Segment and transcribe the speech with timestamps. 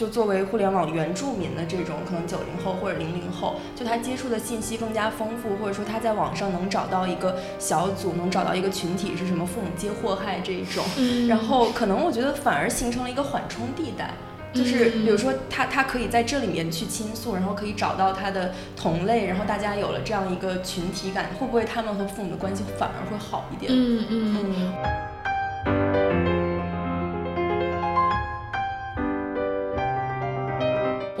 [0.00, 10.82] 就作为互联网原住民的这种可能九零后或者零零后，就他接触的信息更加丰富，或者说他在网上能找到一个小组，能找到一个群体是什么父母皆祸害这一种，
[11.28, 14.14] 然后可能我觉得反而形成了一个缓冲地带。
[14.54, 23.70] 就是比如说他他可以在这里面去倾诉，然后可以找到他的同类，然后大家有了这样一个群体感，会不会他们和父母的关系反而会好一点？
[23.70, 24.46] 嗯嗯
[24.82, 25.09] 嗯。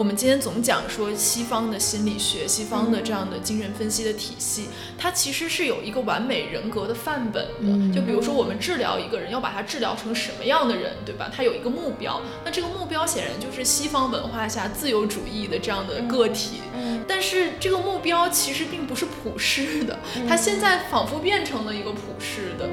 [0.00, 4.64] 我们今天总讲说西方的心理学，西方的这样的精神分析的体系，
[4.96, 7.94] 它其实是有一个完美人格的范本的。
[7.94, 11.30] 就比如说我们治疗一个人，要把他治疗成什么样的人，对吧？
[11.30, 16.62] 他有一个目标，那这个目标显然就是西方文化下自由主义的这样的个体。
[17.06, 22.66] 但是这个目标其实并不是普世的，它现在仿佛变成了一个普世的。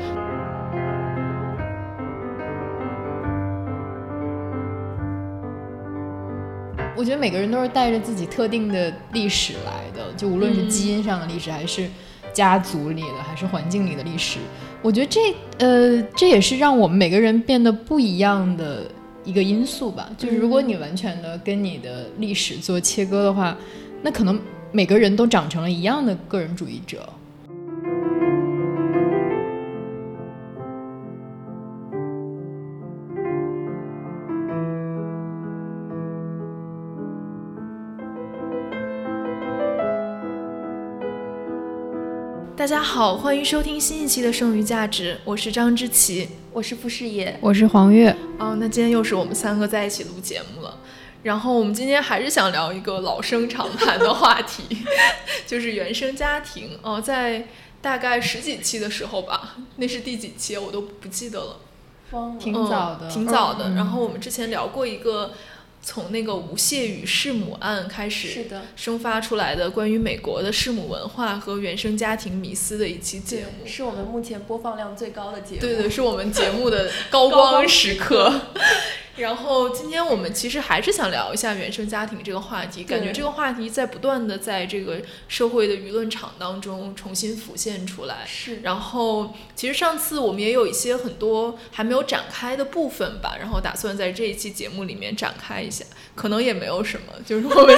[6.97, 11.87] 我觉得每个人都是带着自己特定的历史来的，就无论是基因上的历史，还是
[12.33, 14.39] 家族里的，还是环境里的历史。
[14.81, 18.89] 我觉得这呃，这也是让我们每个人变得不一样的
[19.23, 20.09] 一个因素吧。
[20.17, 23.55] 就是如果你完全的跟你的历史做切割的话，
[24.01, 24.39] 那可能
[24.71, 27.07] 每个人都长成了一样的个人主义者。
[42.67, 48.13] 大家好，欢迎收听新一期的《剩余价值》，我是张之琪，我是傅世野，我是黄月。
[48.37, 50.79] 哦，那今天又是我们三个在一起录节目了。
[51.23, 54.63] 然后我们今天还是想聊一个老生常谈的话题，
[55.47, 56.77] 就是原生家庭。
[56.81, 57.47] 哦，在
[57.81, 61.55] 大概十几期的时候吧，那是第几期我都不记得了，
[62.37, 63.75] 挺早的，挺早的。
[63.75, 65.31] 然后我们之前聊过一个。
[65.81, 78.33] 从那个吴谢宇弑母案开始，是的，生发出来的关于美国的弑母文化和原生家庭迷思的一期节目，是我们目前播放量最高的节目，对对，是我们节目的 高光时刻。
[79.17, 88.17] 然后今天我们其实还是想聊一下原生家庭这个话题，感觉这个话题在不断的在这个社会的舆论场当中重新浮现出来。
[88.27, 88.59] 是。
[88.61, 95.83] 然后其实上次我们也有一些很多还没有展开的部分吧，然后打算在这一期节目里面展开一下，
[96.13, 97.75] 可能也没有什么，就是我们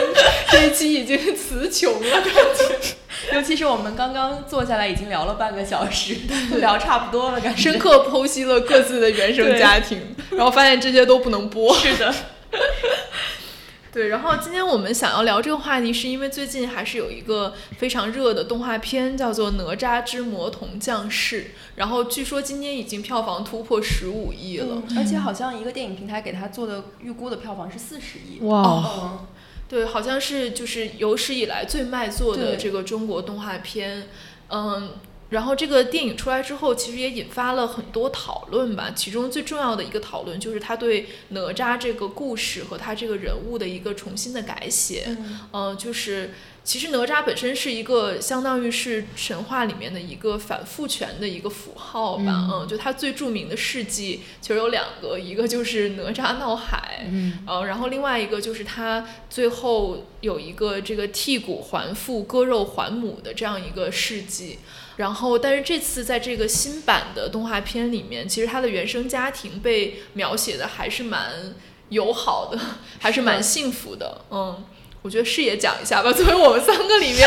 [0.51, 2.95] 这一期已经词穷了，感觉。
[3.33, 6.15] 尤其是我们刚刚坐下来已经聊了半个小时，
[6.59, 11.73] 聊差不多了，感觉深刻剖析了各自的原生家庭，然后发现这些都不能播。
[11.75, 12.13] 是的，
[13.91, 14.09] 对。
[14.09, 21.43] 然后今天我们想要聊这个话题，是因为最近还是有一个非常热的动画片，叫做《哪吒之魔童降世》，
[21.75, 28.43] 然后据说今年已经票房突破十五亿了，而且好像一个电影平台给他做的预估的票房是四十亿。
[28.45, 29.19] 哇。
[29.67, 34.07] 对，好像是就是有史以来最卖座的这个中国动画片，
[34.47, 34.93] 嗯，
[35.29, 38.91] 然后这个电影出来之后，其实也引发了很多讨论吧。
[38.95, 45.17] 其中最重要的一个讨论就是他对哪吒这个故事和他这个人物的一个重新的改写，
[45.53, 46.31] 嗯，就是。
[46.61, 64.59] 其实哪吒本身是一个相当于是神话里面的一个反父权的一个符号吧，嗯，就他最著名的事迹其实有两个，一个就是哪吒闹海，嗯，然后另外一个就是他最后有一个这个剔骨还父、割肉还母的这样一个事迹，
[64.99, 71.55] 然后但是这次在这个新版的动画片里面，其实他的原生家庭被描写的还是蛮
[71.87, 72.59] 友好的，
[72.99, 74.65] 还是蛮幸福的，嗯。
[75.01, 77.25] 我觉得视野讲一下吧，作为我们三个里面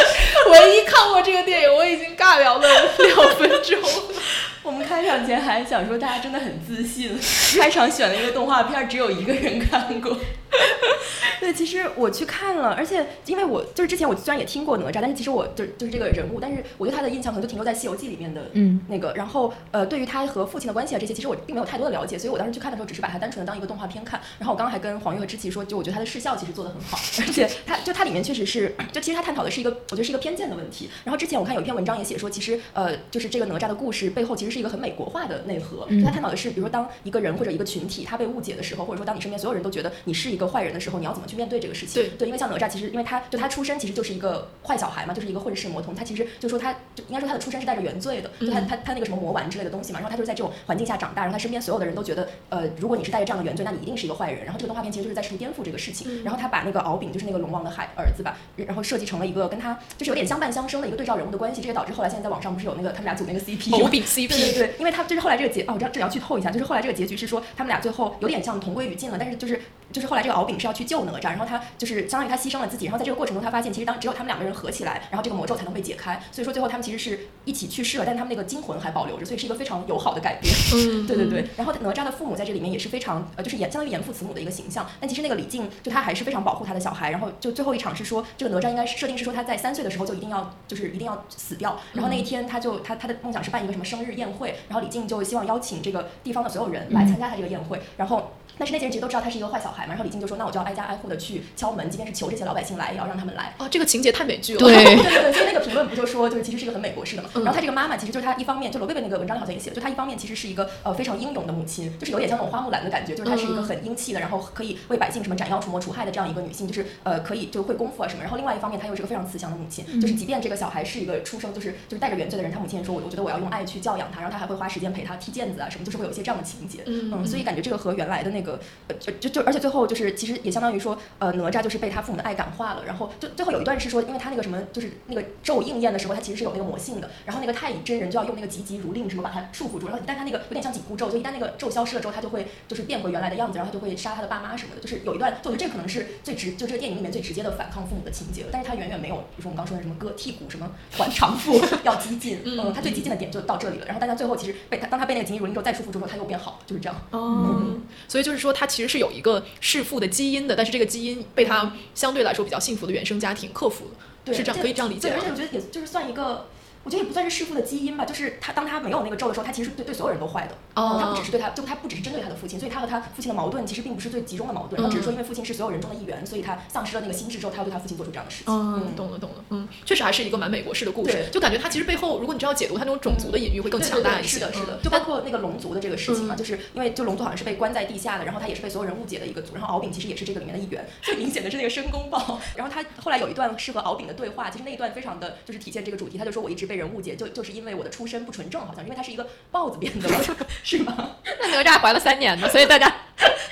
[0.50, 2.68] 唯一看过这个电影，我已经尬聊了
[2.98, 3.80] 两分钟。
[4.62, 7.18] 我们开场前还想说大家真的很自信，
[7.58, 10.18] 开场选了一个动画片，只有一个人看过。
[11.40, 18.42] 对，其实我去看了，而且因为我就是之前我虽然也听过哪吒，但是其实我就就是这个人物，但是我对他的印象可能就停留在《西游记》里面的
[18.88, 19.12] 那个。
[19.14, 24.20] 然后呃，对于他和父亲的关系啊这些，其实我并没有太多的了解，所以我当时去看的时候，只是把它单纯的当一个动画片看。
[24.38, 30.88] 然后我刚刚还跟黄月和知琪说，就我觉得他的视效其实做的很好，而且他就它里面确实是，就其实他探讨的是一个，我觉得是一个偏见的问题。
[31.04, 35.88] 然后之前我看有一篇文章也写说，其实呃，就是这个哪吒的故事背后其实是一个很美国化的内核。
[36.04, 42.02] 他探讨的是，比如说当一个人或者一个群体他被误解的时候，或者说当你身边所有人都觉得你是一个坏人的时候，你要怎么去面对这个事情？
[42.02, 45.94] 对对，因为像哪吒，其实因为他就他出身其实就是一个坏小孩嘛，就是一个混世魔童。
[45.94, 50.00] 他其实就说他就应该说他的出身是带着原罪的，就他他他那个什么魔丸之类的东西嘛。
[50.00, 54.44] 然后他就是在这种环境下长大，然后他身边所有的人都觉得，呃，如果你是带着这样的原罪，那你一定是一个坏人。
[54.44, 56.24] 然后这个动画片其实就是在试图颠覆这个事情。
[56.24, 61.60] 然后他把那个敖丙，就是那个龙王的孩儿子吧，然后设计成了一个跟他就是有点相伴相生的一个对照人物的关系。
[61.60, 64.28] 这也导致后来现在在网上不是有那个他们俩组那个 CP，敖丙 CP。
[64.28, 69.60] 对对对，因为他就是后来这个结哦，这这要剧透一下，就是后来这个结局是说他们俩最后有点像同归于尽了，但是就是。
[69.92, 80.52] 就是后来这个敖丙是要去救哪吒，然后他就是相当于他牺牲了自己，然后在这个过程中他发现其实当只有他们两个人合起来，然后这个魔咒才能被解开，所以说最后他们其实是一起去世了，但是他们那个精魂还保留着，所以是一个非常友好的改编。
[80.74, 81.44] 嗯， 对对对。
[81.56, 98.32] 然后哪吒的父母在这里面也是非常呃，就是严相当于严父慈母的一个形象，但其实那个李靖就他还是非常保护他的小孩，然后就最后一场是说这个哪吒应该设定是说他在三岁的时候就一定要就是一定要死掉，然后那一天他就他他的梦想是办一个什么生日宴会，然后李靖就希望邀请这个地方的所有人来参加他这个宴会，然后。
[98.58, 104.58] 但是那些人其实都知道他是一个坏小孩嘛，然后李靖就说：“那我就要挨家挨户的去敲门，即便是求这些老百姓来，也要让他们来。”哦，这个情节太美剧了。
[104.58, 107.30] 对 对对对，所以那个评论不就说，就是其实是一个很美国式的嘛。
[107.34, 118.22] 然后他这个妈妈其实就是他一方面，就罗贝贝那个文章里好像也写了，就他一方面其实是一个呃非常英勇的母亲，就是有点像那种花木兰的感觉，就是她是一个很英气的，然后可以为百姓什么斩妖除魔除害的这样一个女性，就是呃可以就会功夫啊什么。
[118.22, 126.80] 然后另外一方面，她又是个非常慈祥的母亲，就是即便这个小孩是一个出生就是就是带着原罪的人，他母亲也说我我觉得我要用爱去教养他，然后他还会花时间陪他踢毽子啊什么，就是会有一些这样的情节。
[126.86, 129.12] 嗯，所以感觉这个和原来的那个呃就。
[129.12, 132.84] 就就而且最后就是其实也相当于说，呃，哪吒就是被他父母的爱感化了。
[132.84, 137.10] 然后就最后有一段是说，因为他那个什么，就是那个咒应验的时候，他其实是有那个魔性的。
[137.24, 139.86] 然后那个太乙真人就要用那个急急如令什么把他束缚住。
[139.86, 144.80] 然后但他那个有点像紧箍咒，就一旦那个咒消失了之后，他就会就是变回原来的样子，然后他就会杀他的爸妈什么的。
[144.80, 148.48] 就是有一段，就我觉得这可能是最直，就这个电影里面最直接的反抗父母的情节了。
[148.52, 152.40] 但是他远远没有，比如说我们刚说的什么割剔骨什么还偿付 要激进。
[152.44, 153.86] 嗯，他最激进的点就到这里了。
[153.86, 156.96] 然后大家最后其实被他当他被那个紧急如令之后再束缚住之后，他又变好，就是这样。
[157.10, 157.76] 哦，
[158.08, 160.02] 所以就是说他其实是有一个弑父。
[160.02, 163.84] 的基因的，但是这个基因被他相对来说比较幸福的原生家庭克服
[164.26, 165.12] 了，是这样可以这样理解。
[165.12, 166.48] 而且我觉得也就是算一个。
[166.84, 170.54] 我觉得也不算是弑父的基因吧，就是他当他没有那个咒的时候，他其实对对所有人都坏的。
[170.74, 170.98] 哦。
[171.00, 178.52] 他不只是对他，就他不只是针对他的父亲，所以他和他父亲的矛盾其实并不是最集中的矛盾，他只是说因为父亲是所有人中的一员，所以他丧失了那个心智之后，他要对他父亲做出这样的事情。
[178.52, 184.38] 嗯，懂了懂了，嗯，确实还是一个蛮美国式的故事，就感觉他其实背后，如果你知道解读他那种种族的隐喻，会更强大一些。
[184.38, 184.78] 是的，是的。
[184.82, 190.86] 就包括那个龙族的这个事情嘛，就是因为就龙族好像是被关在地下的，然后他也是被所有人误解的一个族，然后敖丙其实也是这个里面的一员。
[191.02, 197.52] 最明显的是那个申公豹， 然后他后来有一段是和敖丙的对话，其实那一段非常的就是体现这个主题，他就说我一直被人误解，就就是。
[197.52, 200.08] 因为我的出身不纯正，好像因为他是一个豹子变的，
[200.64, 201.16] 是吗？
[201.38, 202.90] 那哪吒怀了三年呢，所以大家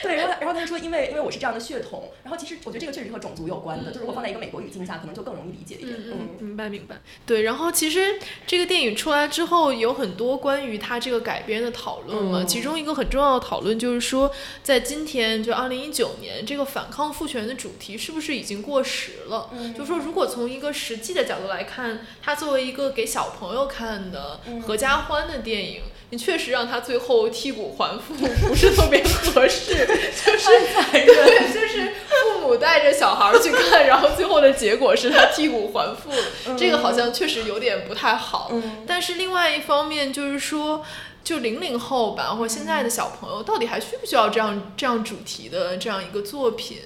[0.02, 5.94] 对，然后然后他就说，因为因为我是这样的血统，然后其实我觉得这个确实和种族有关的，就是如果放在一个美国语境下，可能就更容易理解一点。
[6.06, 6.96] 嗯，明白明白。
[7.26, 14.32] 对，然后其实这个电影出来之后，有很多关于它这个改编的讨论嘛，其中一个很重要的讨论就是说，
[14.62, 19.50] 在今天就二零一九年，这个反抗父权的主题是不是已经过时了？
[19.52, 25.82] 嗯，就说如果从一个实际的角度来看，它作为一个给小朋友看的合家欢的电影。
[26.12, 28.12] 你确实让他最后剔骨还父，
[28.48, 30.48] 不是特别合适， 就是
[30.90, 36.10] 对，就是父母带着小孩去看，然后最后的结果是他剔骨还父，
[36.58, 38.50] 这个好像确实有点不太好。
[38.88, 40.84] 但是另外一方面就是说，
[41.22, 46.78] 就零零后吧，或现在的小朋友，到底还需不需要这样这样主题的这样一个作品？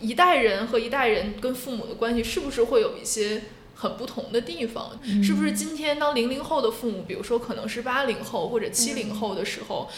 [0.00, 3.42] 一代人和一代人跟父母的关系是不是会有一些？
[3.76, 9.88] 很不同的地方，是不是今天当零零后的父母，比如说可能是八零后或者七零后的时候，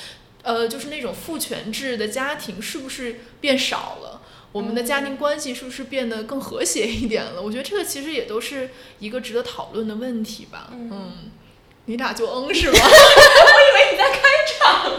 [0.43, 4.21] 呃，就是那种父权制的家庭是不是变少了？
[4.51, 7.41] 我们的家庭关系是不是变得更和谐一点了？
[7.41, 10.71] 我觉得这个其实也都是一个值得讨论的问题吧。
[10.73, 11.31] 嗯，
[11.85, 12.79] 你俩就嗯是吗？
[12.81, 14.21] 我以为你在开
[14.59, 14.93] 场。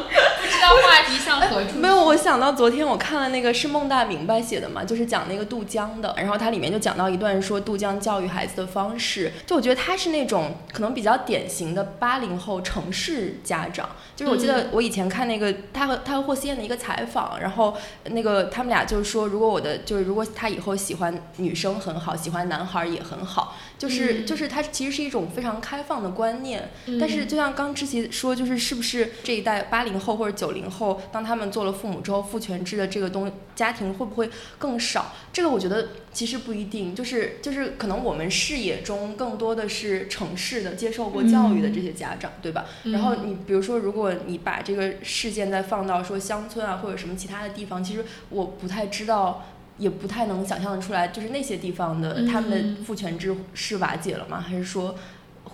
[0.70, 1.78] 话题向何处？
[1.78, 23.56] 没有，我想到昨天我看了那个是孟大明白写的嘛，就是讲那个杜江的，然后它里面就讲到一段说杜江教育孩子的方式，就我觉得他是那种可能比较典型的八零后城市家长，就是我记得我以前看那个他和他和霍思燕的一个采访，然后那个他们俩就是说，如果我的就是如果他以后喜欢女生很好，喜欢男孩也很好。
[23.78, 35.14] 就是就是他其实是一种非常开放的观念，但是就像刚之前说，就是是不是这一代八零后或者九零后，当他们做了父母之后，父权制的这个东家庭会不会更少？
[35.32, 42.66] 这个我觉得其实不一定，就是就是可能我们视野中更多的是城市的接受过教育的这些家长，对吧？
[42.86, 49.46] 然后你比如说，如果你把这个事件再放到说乡村啊或者什么其他的地方，其实我不太知道。
[49.80, 54.42] 也不太能想象得出来，就是那些地方的他们的父权制是瓦解了吗？
[54.46, 54.94] 还是说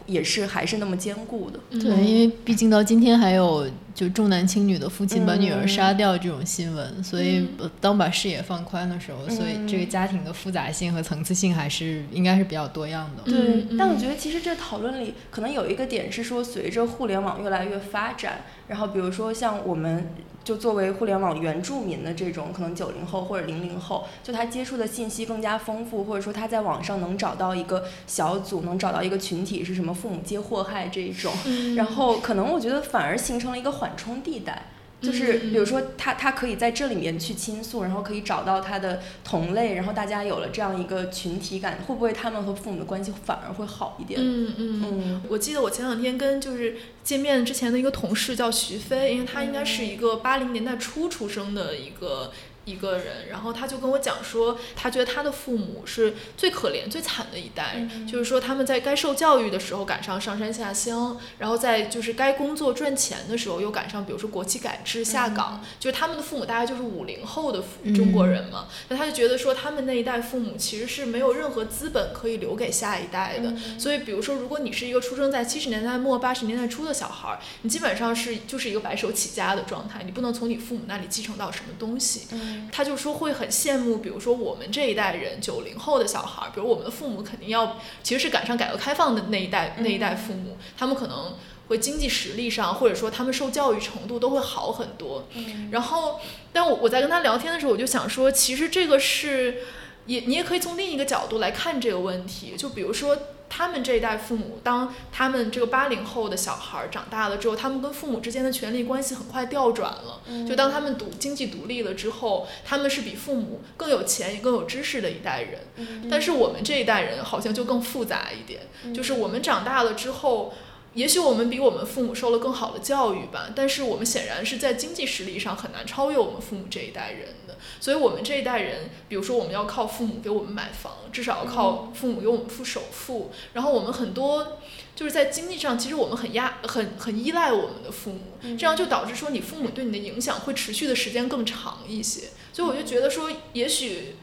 [0.08, 1.60] 也是还是那么坚固的？
[1.70, 7.48] 对，因为毕竟到今天还有就重男轻女的父亲把女儿杀掉这种新闻，所以
[7.82, 13.24] 当把视野放宽的时候，所以这个家庭的复杂性和层次性还是应该是比较多样的。
[13.24, 20.10] 对，但我觉得其实这讨论里可能有一个点是说，随着互联网越来越发展，然后比如说像我们。
[20.46, 31.34] 就作为互联网原住民的这种可能九零后或者零零后，就他接触的信息更加丰富，或者说他在网上能找到一个小组，能找到一个群体是什么父母皆祸害这一种，
[31.76, 34.72] 然后可能我觉得反而形成了一个缓冲地带。
[35.02, 44.20] 就是嗯比如说他他可以在这里面去倾诉，然后可以找到他的同类，然后大家有了这样一个群体感，会不会他们和父母的关系反而会好一点？
[44.20, 44.82] 嗯嗯。
[44.82, 52.32] 嗯我记得我前两天跟就是见面之前的一个同事叫徐飞，因为他应该是一个八零年代初出生的一个
[52.66, 67.64] 一个人，然后他就跟我讲说，他觉得他的父母是最可怜、最惨的一代，嗯就是说他们在该受教育的时候赶上上山下乡，然后在就是该工作赚钱的时候又赶上，比如说国企改制下岗，就是他们的父母大概就是五零后的
[67.96, 82.28] 中国人嘛，那他就觉得说他们那一代父母其实是没有任何资本可以留给下一代的，所以比如说如果你是一个出生在七十年代末八十年代初的小孩儿，你基本上是就是一个白手起家的状态，你不能从你父母那里继承到什么东西。
[82.56, 82.70] 嗯。
[82.72, 91.36] 他就说会很羡慕，比如说我们这一代人九零后的小孩儿，比如我们的父母肯定要其实是赶上改革开放的那一代那一代父母，他们可能
[91.68, 95.28] 会经济实力上或者说他们受教育程度都会好很多。
[95.34, 95.70] 嗯。
[95.72, 96.20] 然后，
[96.54, 99.62] 但我我在跟他聊天的时候，我就想说，其实这个是
[100.06, 103.18] 也你也可以从另一个角度来看这个问题，就比如说。
[103.48, 110.20] 他们这一代父母，当他们这个八零后的小孩儿长大了之后，他们跟父母之间的权力关系很快调转了。
[110.50, 116.10] 就当他们独经济独立了之后，他们是比父母更有钱也更有知识的一代人。
[116.10, 118.62] 但是我们这一代人好像就更复杂一点，
[118.94, 120.54] 就是我们长大了之后。
[120.96, 127.45] 也许我们比我们父母受了更好的教育吧，但是我们显然是在经济实力上很难超越我们父母这一代人的。
[127.86, 133.30] 所以，我们这一代人，比如说我们要靠父母给我们买房，至少要靠父母给我们付首付。
[133.54, 134.58] 然后，我们很多
[134.96, 142.30] 就是在经济上，其实我们很压、很很依赖我们的父母，这样就导致说你父母对你的影响会持续的时间更长一些。
[142.52, 144.16] 所以，我就觉得说，也许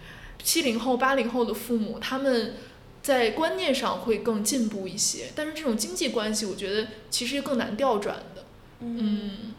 [0.42, 2.54] 七零后、八零后的父母他们。
[3.02, 8.44] 在观念上会更进步一些，但是这种经济关系，我觉得其实更难调转的。
[8.78, 9.52] 嗯，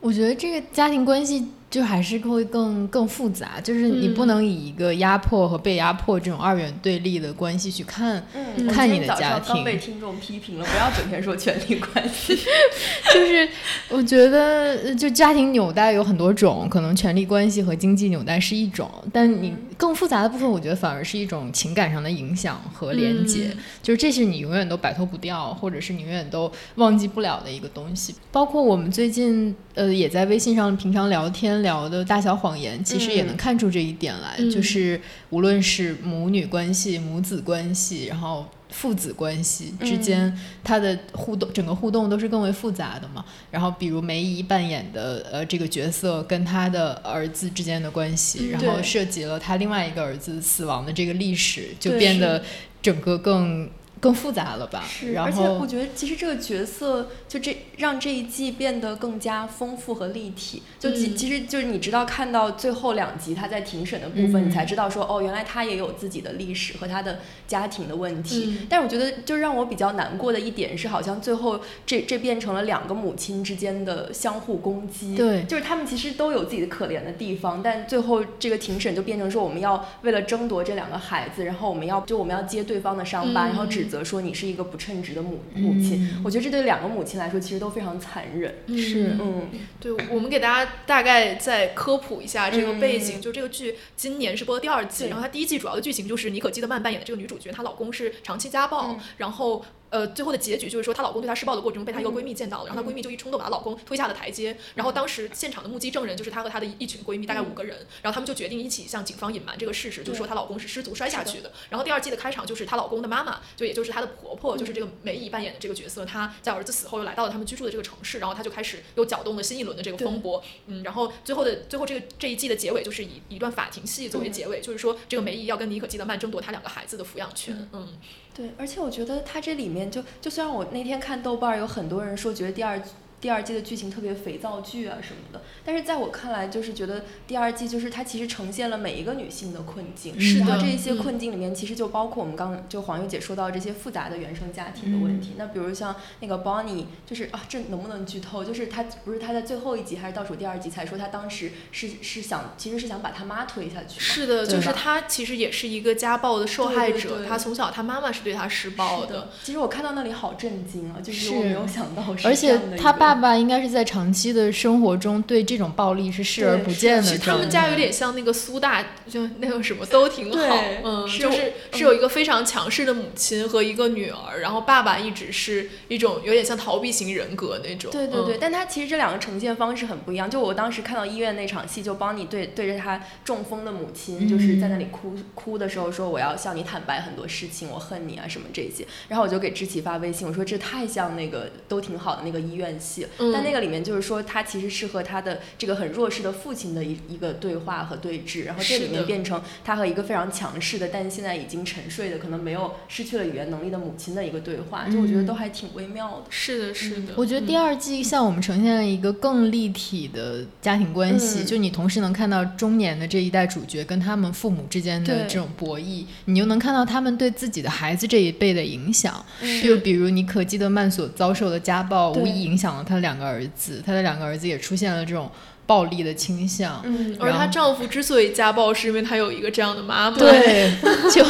[0.00, 12.36] 我觉得这个家庭关系就还是会更更复杂，就是你不嗯能以一个压迫和被压迫这种二元对立的关系去看，嗯，看你的家庭被听众批评了，不要整天说权力关系。
[13.14, 13.48] 就是
[13.88, 28.14] 我觉得呃就家庭纽带有很多种，可能权力关系和经济纽带是一种，但你更复杂的部分，我觉得反而是一种情感上的影响和连接，嗯就是这是你永远都摆脱不掉，或者是你永远都忘记不了的一个东西。
[28.32, 33.36] 包括我们最近呃也在微信上平常聊天聊的大小谎言，其实也能嗯。
[33.36, 34.50] 看出这一点来，嗯。
[34.50, 35.00] 就是
[35.30, 38.46] 无论是母女关系、母子关系，然后。
[38.72, 43.24] 父子关系之间，他的互动整个互动都是更为复杂的嘛。
[43.50, 52.40] 然后，比如梅姨扮演的呃这个角色跟他的儿子之间的关系，嗯然后涉及了他另外一个儿子死亡的这个历史，就变得
[52.80, 53.68] 整个更
[54.00, 54.82] 更复杂了吧。
[54.88, 60.62] 是，然而且我觉得其实这个角色就这让这一季变得更加丰富和立体。
[60.78, 68.56] 就其、嗯其实就是你直到看到最后两集他在庭审的部分，嗯你才知道说哦，原来他也有自己的历史和他的家庭的问题。
[68.60, 75.14] 嗯但是我觉得就让我比较难过的一点是，好像最后这这变成了两个母亲之间的相互攻击。
[75.14, 86.02] 对就是他们其实都有自己的可怜的地方，但最后这个庭审就变成说，我们要为了争夺这两个孩子，然后我们要就我们要揭对方的伤疤，嗯然后指责说你是一个不称职的母母亲。
[86.02, 88.54] 嗯我觉得这对两个母亲来说其实都非常残忍。
[88.68, 89.48] 是嗯
[89.80, 93.18] 对，我们给大家大概再科普一下这个背景。
[93.18, 99.64] 嗯就这个剧今年是播第二季，然后它第一季主要的剧情就是妮可基德曼扮演的这个女主角，她老公是长期家暴，嗯然后。
[99.90, 102.14] 呃，最后的结局就是说，她老公对她施暴的过程中被她一个嗯。
[102.14, 104.56] 闺蜜见到了，然后她闺蜜就一冲动把她老公推下了台阶。
[104.74, 111.50] 然后当时现场的目击证人就是她和她的一群闺蜜，大概五个人，然后她们就决定一起向警方隐瞒这个事实，就是说她老公是失足摔下去的。
[111.68, 120.42] 然后第二季的开场就是她老公的妈妈，就也就是她的婆婆，就是这个梅姨扮演的这个角色，她在儿子死后又来到了他们居住的这个城市，然后她就开始又搅动了新一轮的这个风波。
[120.66, 127.68] 嗯，然后最后的最后这个这一季的结尾就是以一段法庭戏作为结尾，就是说这个梅姨要跟妮可基德曼争夺她两个孩子的抚养权。
[127.72, 127.88] 嗯。
[128.32, 132.82] 对，而且我觉得她这里面就就虽然我那天看豆瓣有很多人说觉得第二
[133.20, 140.60] 第二季的剧情特别肥皂剧啊什么的，但是在我看来，就是觉得第二季就是它其实呈现了每一个女性的困境，是然后的。
[140.60, 145.34] 这一些嗯困境里面其实就包括我们刚就黄玉姐说到这些复杂的原生家庭的问题。
[145.36, 148.44] 那比如像那个 Bonnie，就是啊，这能不能剧透？
[148.44, 159.28] 就是她不是她在最后一集还是倒数第二集才说她当时是是想其实是想把她妈推下去，是的，就是她其实也是一个家暴的受害者，她从小她妈妈是对她施暴是的。
[159.42, 167.02] 其实我看到那里好震惊啊，就是是我没有想到是而且这样的一个他爸爸爸应该是在长期的生活中对这种暴力是视而不见的。
[167.02, 177.90] 其实他们家有点像那个苏大，就那个什么都挺好，嗯，就是是有一个非常强势的母亲和一个女儿，然后爸爸一直是一种有点像逃避型人格那种。
[177.90, 180.30] 对对对，但他其实这两个呈现方式很不一样。
[180.30, 188.86] 就我当时看到医院那场戏，就帮你对对着他中风的母亲，就是在那里哭哭的时候说我要向你坦白很多事情，我恨你啊什么这些。
[189.08, 206.24] 然后我就给知琪发微信，我说这太像那个都挺好的那个医院戏，但那个里面就是说他其实是和他的这个很弱势的父亲的一一个对话和对峙，然后这里面变成他和一个非常强势的，但现在已经沉睡的，可能没有失去了语言能力的母亲的一个对话，就我觉得都还挺微妙的。
[206.30, 207.14] 是的，是的。
[207.16, 219.24] 我觉得第二季向我们呈现了一个更立体的家庭关系，就你同时能看到中年的这一代主角跟他们父母之间的这种博弈，你又能看到他们对自己的孩子这一辈的影响。
[219.62, 225.30] 就比如你可记得曼所遭受的家暴，无疑影响了他的两个儿子，她的两个儿子也出现了这种
[225.64, 226.82] 暴力的倾向。
[226.84, 230.18] 嗯，而她丈夫之所以家暴，是因为他有一个这样的妈妈。
[230.18, 230.72] 对，
[231.14, 231.24] 就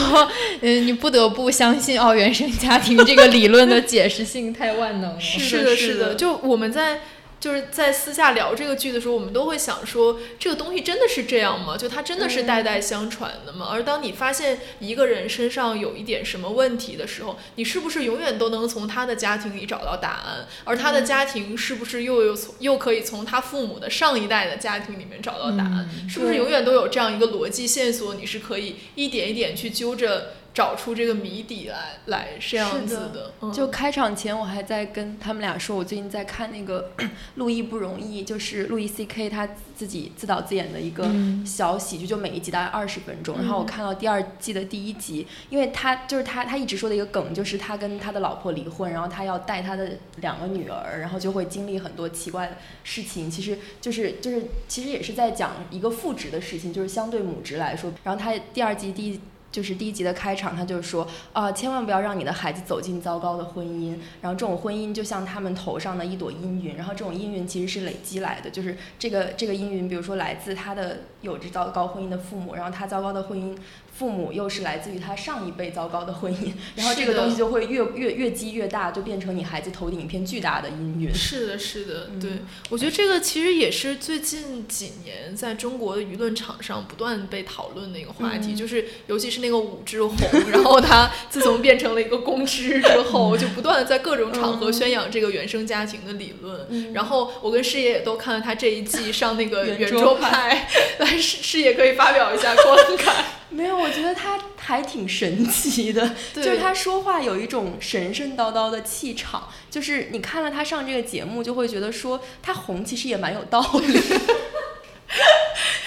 [0.62, 5.20] 嗯，你不得不相信哦，原生家庭这个理论的解释性太万能了。
[5.20, 7.00] 是的，是的，就我们在。
[7.40, 11.74] 就是在私下聊这个剧的时候，我们都会想说，这个东西真的是这样吗？
[11.74, 13.70] 就它真的是代代相传的吗？
[13.72, 20.46] 而当你发现一个人身上有一点什么问题的时候，你是不是永远都能从他的家庭里找到答案？
[20.64, 25.88] 而他的家庭是不是又有从又可以从他父母的上一代的家庭里面找到答案？
[26.06, 28.14] 是不是永远都有这样一个逻辑线索？
[28.14, 30.34] 你是可以一点一点去揪着。
[30.52, 33.52] 找出这个谜底来，来这样子的。
[33.52, 36.90] 就开场前，我还在跟他们俩说，我最近在看那个
[37.36, 41.08] 《路易不容易》，就是路易 C K 他自己自导自演的一个
[41.46, 43.38] 小喜剧，就每一集大概二十分钟。
[43.38, 53.30] 然后我看到第二季的第一集，因为他就是他他一直说的一个梗，就是他跟他的老婆离婚，然后他要带他的两个女儿，然后就会经历很多奇怪的事情。
[53.30, 57.92] 其实就是就是其实也是在讲一个父职的事情，就是相对母职来说。
[58.02, 59.20] 然后他第二季第一。
[59.52, 63.96] 就是第一集的开场，他就说啊，千万不要让你的孩子走进糟糕的婚姻。
[64.20, 73.56] 然后这种婚姻就像他们头上的一朵阴云，然后这种阴云其实是累积来的，就是这个这个阴云，比如说来自他的有着糟糕婚姻的父母，然后他糟糕的婚姻。
[74.00, 81.14] 父母又是来自于他上一辈糟糕的婚姻，然后这个东西就会越越越积越大，就变成你孩子头顶一片巨大的阴云。
[81.14, 82.30] 是的，是的，对，
[82.70, 90.16] 我觉得这个其实也是最近几年在中国的舆论场上不断被讨论的一个话题，就是尤其是那个武志红，
[90.50, 96.94] 然后他自从变成了一个公知之后，就不断的在各种场合宣扬这个原生家庭的理论。
[96.94, 100.66] 然后我跟师爷也都看了他这一季上那个圆桌派，
[101.00, 103.39] 来师师爷可以发表一下观感。
[103.50, 113.92] 没有，我觉得他还挺神奇的， 就是他说话有一种神神叨叨的气场，就是你看了他上这个节目，就会觉得说他红其实也蛮有道理，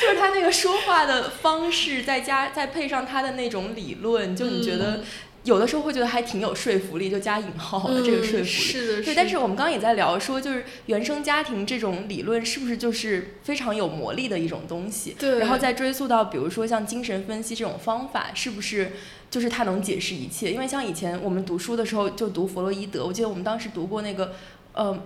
[0.02, 5.02] 就是他那个说话的方式，再加再配上他的那种理论，就你觉得。
[5.44, 8.44] 有的时候会觉得还挺有说服力，就加引号的这个说服力。
[8.44, 9.14] 是的，对。
[9.16, 15.16] 但是我们刚刚也在聊说，就是原生家庭这种理论是不是就是非常有魔力的一种东西？
[15.20, 15.40] 对。
[15.40, 18.94] 然后再追溯到，比如说像精神分析这种方法，是不是
[19.30, 20.52] 就是它能解释一切？
[20.52, 24.34] 因为像以前我们读书的时候就读弗洛伊德，我记得我们当时读过那个，
[24.74, 24.98] 呃。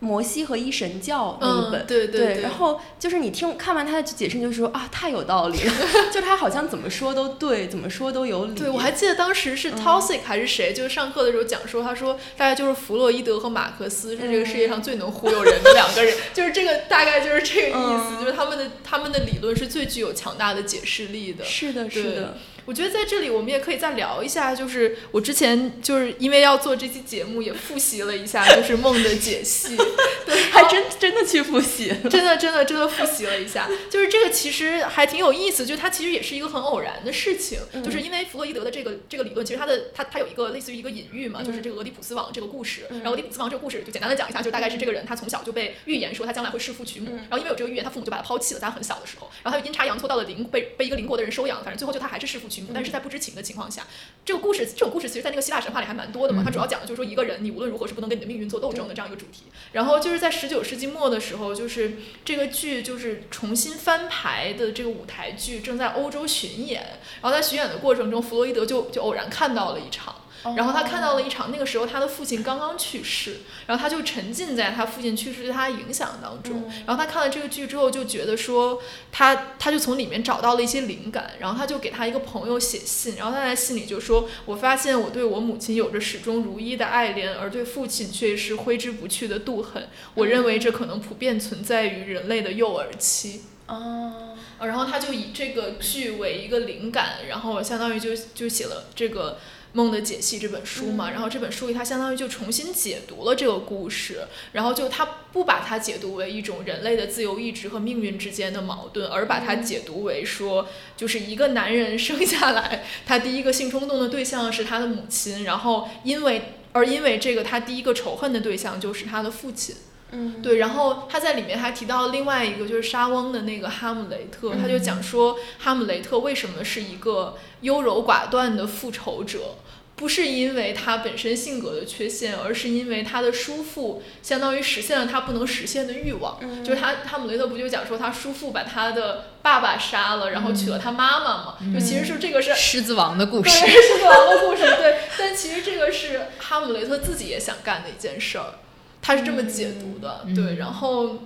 [0.00, 5.72] 摩西和一神教那一本，对对对，然后就是你听看完他的解释，就说啊，太有道理了，
[6.10, 8.54] 就他好像怎么说都对，怎么说都有理。
[8.54, 17.72] 对，我还记得当时是 Taussig 还是谁，就是上课的时候讲说，他说大概就是弗洛伊德和马克思是这个世界上最能忽悠人的两个人， 就是这个大概就是这个意
[18.08, 21.44] 思，就是他们的他们的理论是最具有强大的解释力的。
[21.44, 22.36] 是的，是的。
[22.64, 29.76] 我觉得在这里我们也可以再聊一下，就是我之前就是因为要做这期节目，也复习了一下，就是梦的解析，
[30.26, 53.30] 对，还真真的去复习，真的真的真的复习了一下，就是这个其实还挺有意思，就是它其实也是一个很偶然的事情，就是因为弗洛伊德的这个这个理论，其实它的它它有一个类似于一个隐喻嘛，就是这个俄狄浦斯王这个故事，然后俄狄浦斯王这个故事就简单的讲一下，就大概是这个人他从小就被预言说他将来会弑父娶母，然后因为有这个预言，他父母就把他抛弃了，在他很小的时候，然后他就阴差阳错到了邻被被一个邻国的人收养，反正最后就他还是弑父但是在不知情。
[53.30, 53.86] 的情况下，
[54.24, 56.42] 这个故事，这种故事其实，在那个希腊神话里还蛮多的嘛。
[56.44, 59.44] 它主要讲的就是说，一个人你无论如何是不能跟你的命运做斗争的这样一个主题。
[59.70, 61.92] 然后就是在十九世纪末的时候，就是
[62.24, 66.98] 这个剧就是重新翻牌的这个舞台剧正在欧洲巡演。
[67.22, 70.16] 然后在巡演的过程中，弗洛伊德就就偶然看到了一场。
[70.56, 76.70] 然后他看到了一场那个时候他的父亲刚刚去世，然后他就沉浸在他父亲去世对他的影响当中。
[76.86, 78.80] 然后他看了这个剧之后就觉得说
[79.12, 89.88] 他他就从里面找到了一些灵感，然后他就给他一个朋友写信，然后他在信里就说：“我发现我对我母亲有着始终如一的爱恋，而对父亲却是挥之不去的妒恨。
[90.14, 99.32] 我认为这可能普遍存在于人类的幼儿期。”哦，然后他就以这个剧为一个灵感，然后相当于就就写了这个
[99.72, 101.10] 《梦的解析》这本书嘛。
[101.10, 104.20] 然后这本书里，他相当于就重新解读了这个故事，
[104.52, 119.74] 然后就他不把它解读为一种人类的自由意志和命运之间的矛盾，而把它解读为说，就是一个男人生下来，他第一个性冲动的对象是他的母亲，然后因为而因为这个，他第一个仇恨的对象就是他的父亲。
[120.12, 129.56] 嗯，对，然后他在里面还提到另外一个就是莎翁的那个哈姆雷特，他就讲说哈姆雷特为什么是一个优柔寡断的复仇者，
[129.94, 136.40] 不是因为他本身性格的缺陷，而是因为他的叔父相当于实现了他不能实现的欲望。
[136.64, 141.56] 就是他哈姆雷特不就讲说他叔父把他的爸爸杀了，然后娶了他妈妈嘛？
[141.72, 145.00] 就其实是这个是狮子王的故事，对，狮子王的故事，对。
[145.18, 148.54] 但其实这个是哈姆雷特自己也想干的一件事儿。
[149.02, 151.20] 他是这么解读的，对，然后，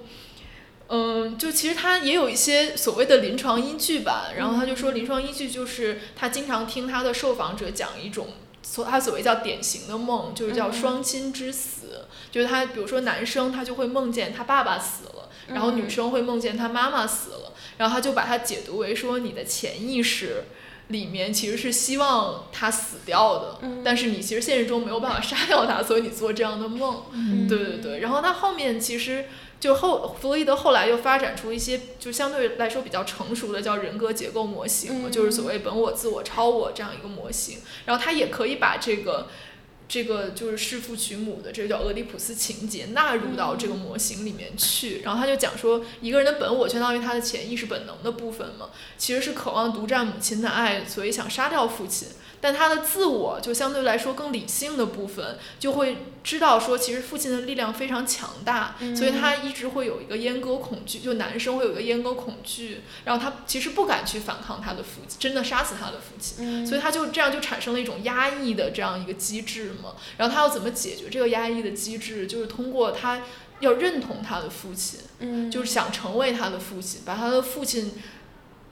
[0.89, 8.29] 嗯，就其实他也有一些所谓的临床依据吧，然后他就说临床依据就是他经常听他的受访者讲一种
[8.63, 20.45] 所他所谓叫典型的梦，就是叫双亲之死，就是他比如说男生他就会梦见他爸爸死了，然后女生会梦见他妈妈死了，然后他就把它解读为说你的潜意识。
[20.89, 27.05] 里面其实是希望他死掉的，但是你其实现实中没有办法杀掉他，所以你做这样的梦。
[27.49, 29.25] 对对对，然后他后面其实
[29.59, 39.29] 就后弗洛伊德后来又发展出一些就相对来说比较成熟的叫人格结构模型，就是所谓本我、自我、超我这样一个模型，然后他也可以把这个。
[39.95, 45.03] 这个就是弑父娶母的，这个叫俄狄浦斯情节纳入到这个模型里面去。
[45.05, 52.09] 然后他就讲说，一个人的本我相当于他的潜意识本能的部分嘛，其实是渴望独占母亲的爱，所以想杀掉父亲。
[52.45, 69.95] 但他的自我就相对来说更理性的部分，就会知道说，其实父亲的力量非常强大，所以他一直会有一个阉割恐惧，就男生会有一个阉割恐惧，然后他其实不敢去反抗他的父亲，真的杀死他的父亲，所以他就这样就产生了一种压抑的这样一个机制嘛。
[70.19, 73.23] 然后他要怎么解决这个压抑的机制，就是通过他
[73.61, 77.95] 要认同他的父亲，嗯就是想成为他的父亲，把他的父亲。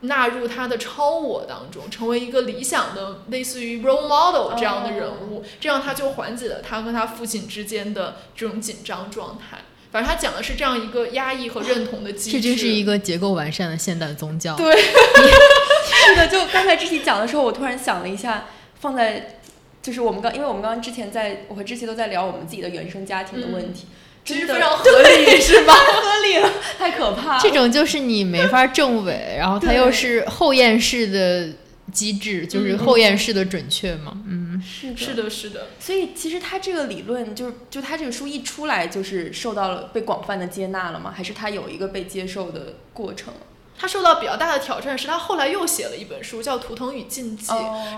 [0.03, 9.59] 纳入他的超我当中，成为一个理想的类似于 role model 这样的人物，这样他就缓解了他和他父亲之间的这种紧张状态。
[9.91, 12.41] 反正他讲的是这样一个压抑和认同的机制。
[12.41, 14.55] 这就是一个结构完善的现代宗教。
[14.55, 16.27] 对，是的。
[16.27, 18.45] 就刚才志奇讲的时候，我突然想了一下，
[18.79, 19.39] 放在
[19.83, 23.85] 就是我们刚，因为我们刚刚之前在我和志奇都在聊我们自己的原生家庭的问题。
[24.25, 25.73] 其实非常合理，是吧？
[25.73, 27.37] 合理了，太可怕。
[27.39, 31.49] 这种就是你没法证伪，然后它又是后验式的
[31.91, 34.17] 机制，就是后验式的准确嘛。
[34.27, 35.67] 嗯，是是的，是的。
[35.79, 41.13] 所以其实他这个理论，就是就他这个书一出来，就是受到了被广泛的接纳了吗？
[41.15, 43.33] 还是他有一个被接受的过程？
[43.77, 47.51] 他受到比较大的挑战是他后来又写了一本书叫《图腾与禁忌》，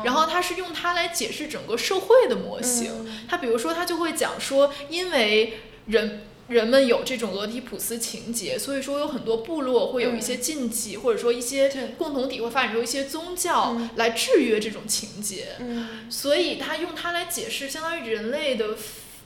[0.04, 3.06] 然后他是用它来解释整个社会的模型。
[3.30, 15.56] 他比如说，他就会讲说，因为人人们有这种俄狄浦斯情节，所以说有很多部落会有一些禁忌，或者说一些共同体会发展出一些宗教来制约这种情节。
[16.10, 18.78] 所以他用它来解释，相当于人类的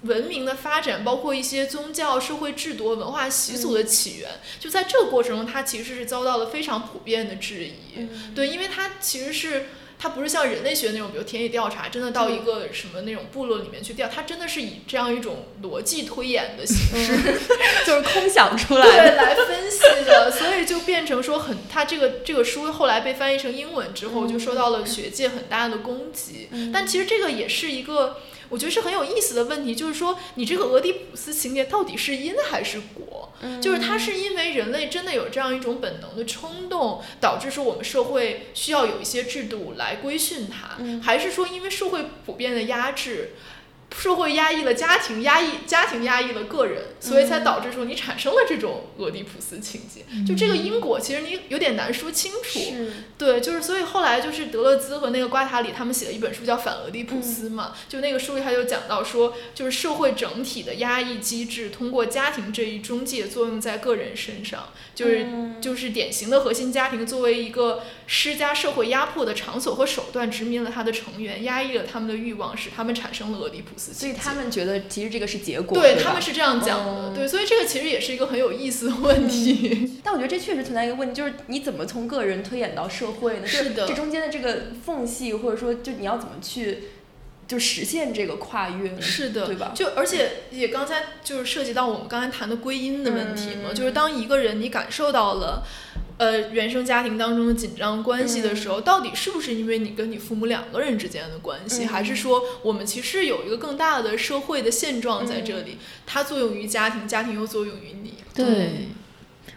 [0.04, 4.30] 文明的发展，包括一些宗教、社会制度、文化习俗的起源。
[4.60, 8.08] 就在这个过程中，它其实是遭到了非常普遍的质疑。
[8.34, 9.66] 对，因为它其实是。
[10.02, 17.40] 它不是像人类学那种，比如田野调查，真的到一个什么那种部落里面去调，它真的是以这样一种逻辑推演的形式，
[17.86, 18.86] 就是空想出来。
[18.86, 26.48] 对来分析的， 所以就变成说很，它这个这个书后来被翻译成英文之后，就受到了学界很大的攻击。
[26.74, 28.22] 但其实这个也是一个。
[28.50, 33.32] 我觉得是很有意思的问题，就是说你这个俄狄浦斯情节到底是因还是果？
[33.62, 43.36] 就是它是因为人类真的有这样一种本能的冲动，导致说我们社会需要有一些制度来规训它，还是说因为社会普遍的压制，
[43.98, 50.06] 社会压抑了家庭，压抑家庭压抑了个人，所以才导致说你产生了这种俄狄浦斯情节。
[50.26, 52.60] 就这个因果，其实你有点难说清楚。
[53.18, 65.28] 对，就是所以后来就是德勒兹和那个瓜塔里他们写了一本书叫《反俄狄浦斯》嘛，就那个书里他就讲到说，就是社会整体的压抑机制通过家庭这一中介作用在个人身上，就是
[65.60, 73.79] 就是典型的核心家庭作为一个施加社会压迫的场所和手段，殖民了他的成员，压抑了他们的欲望，使他们产生了俄狄浦斯。
[73.80, 80.00] 所以他们觉得其实这个是结果，对他们是这样讲的，对，所以这个其实也是一个很有意思的问题。
[80.04, 83.48] 但我觉得这确实存在一个问题，就是你怎么从个人推演到社会呢？
[83.48, 86.80] 是的，这中间的这个缝隙，或者说就你要怎么去
[87.48, 88.92] 就实现这个跨越？
[88.92, 89.02] 呢？
[89.02, 89.72] 是的，对吧？
[89.74, 95.64] 就而且也刚才就是涉及到我们刚才谈的归因的问题嘛，就是当一个人你感受到了。
[96.20, 105.78] 呃，原生家庭当中的紧张关系的时候，到底是不是因为你跟你父母两个人之间的关系，还是说我们其实有一个更大的社会的现状在这里？
[106.06, 108.16] 它作用于家庭，家庭又作用于你。
[108.36, 108.90] 对。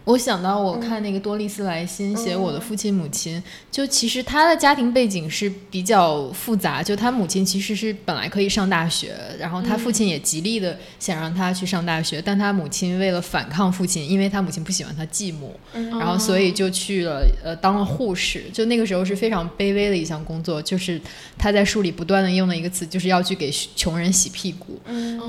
[0.05, 21.01] 我想到我看那个多丽丝莱辛写我的父亲母亲，就其实他的家庭背景是比较复杂，就他母亲其实是本来可以上大学，然后他父亲也极力的想让他去上大学，但他母亲为了反抗父亲，因为他母亲不喜欢他继母，然后所以就去了呃当了护士，就那个时候是非常卑微的一项工作，就是
[21.39, 24.81] 他在书里不断的用的一个词，就是要去给穷人洗屁股，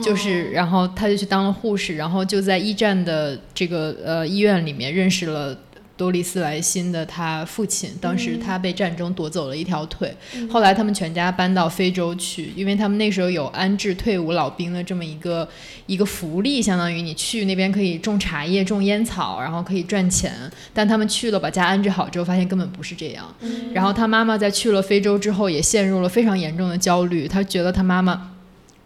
[0.02, 4.63] 就是然后他就去当了护士，然后就在一战的这个呃医院。
[4.66, 5.58] 里面认识了
[5.96, 10.12] 多丽丝莱辛的他父亲，当时他被战争夺走了一条腿，
[10.50, 15.48] 后来他们全家搬到非洲去，因为他们那时候有安置退伍老兵的这么一个
[15.86, 20.34] 一个福利，相当于你去那边可以种茶叶、种烟草，然后可以赚钱。
[20.74, 23.24] 但他们去了把家安置好之后，发现根本不是这样。
[23.72, 28.32] 然后他妈妈在去了非洲之后，也陷入了非常严重的焦虑，他觉得他妈妈。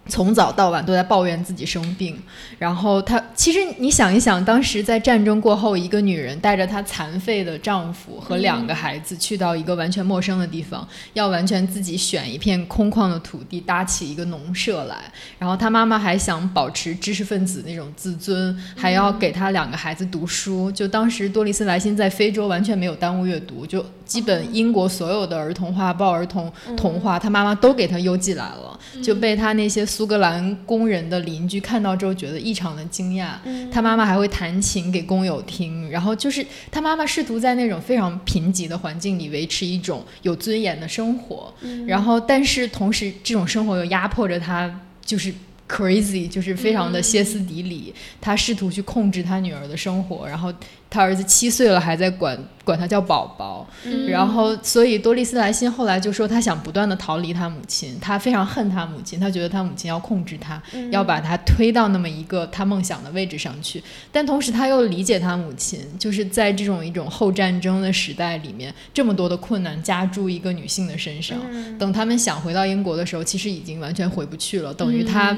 [0.08, 2.18] 从早到晚都在抱怨自己生病，
[2.58, 14.96] 然后她其实你想一想，当时在战争过后，一个女人带着她残废的丈夫和两个孩子去到一个完全陌生的地方，要完全自己选一片空旷的土地搭起一个农舍来，
[15.38, 20.72] 然后她妈妈还想保持知识分子那种自尊，还要给她两个孩子读书。
[20.72, 29.86] 就当时多丽丝莱辛在非洲完全没有耽误阅读，就基本英国所有的儿童画报、儿童童话，他妈妈都给他邮寄来了，就被他那些。
[29.98, 33.32] 苏格兰工人的邻居看到之后觉得异常的惊讶，
[33.72, 41.52] 他妈妈还会弹琴给工友听，然后就是他妈妈试图在那种非常贫瘠的环境里维持一种有尊严的生活，
[41.88, 44.70] 然后但是同时这种生活又压迫着他，
[45.04, 45.34] 就是
[45.68, 47.92] crazy，就是非常的歇斯底里，
[48.22, 50.54] 他试图去控制他女儿的生活，然后。
[50.90, 53.68] 他儿子七岁了，还在管管他叫宝宝，
[54.08, 71.38] 然后所以多丽丝莱辛后来就说，他想不断的逃离他母亲，他非常恨他母亲，他觉得他母亲要控制他，要把他推到那么一个他梦想的位置上去，但同时他又理解他母亲，就是在这种一种后战争的时代里面，这么多的困难加诸一个女性的身上，
[71.78, 75.38] 等他们想回到英国的时候，其实已经完全回不去了，等于他。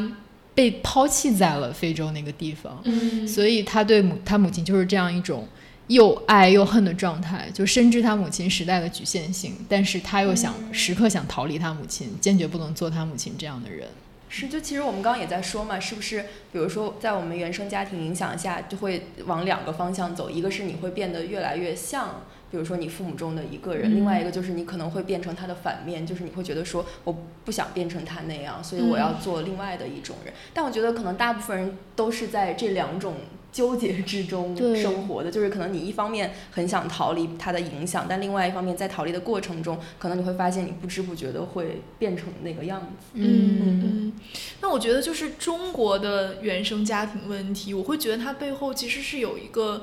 [0.60, 2.84] 被抛弃在了非洲那个地方，
[3.26, 5.48] 所以他对母他母亲就是这样一种
[5.88, 13.88] 又爱又恨的状态，就深知他母亲时代的局限性，但是他又想时刻想逃离他母亲，坚决不能做他母亲这样的人。
[14.28, 16.26] 是，就其实我们刚刚也在说嘛，是不是？
[16.52, 22.24] 比如说在我们原生家庭影响下，就会往两个方向走，一个是你会变得越来越像。
[22.52, 30.34] 比如说你父母中的一个人，另外一个就是你可能会变成他的反面，就是你会觉得说我不想变成他那样，所以我要做另外的一种人。
[30.54, 33.16] 但我觉得可能大部分人都是在这两种。
[33.52, 43.08] 纠结之中生活的，就是可能你一方面很想逃离他的影响，但另外一方面在逃离的过程中，可能你会发现你不知不觉的会变成那个样子。
[43.16, 44.14] 嗯嗯，
[44.62, 49.82] 那我觉得就是中国的原生家庭问题，我会觉得它背后其实是有一个。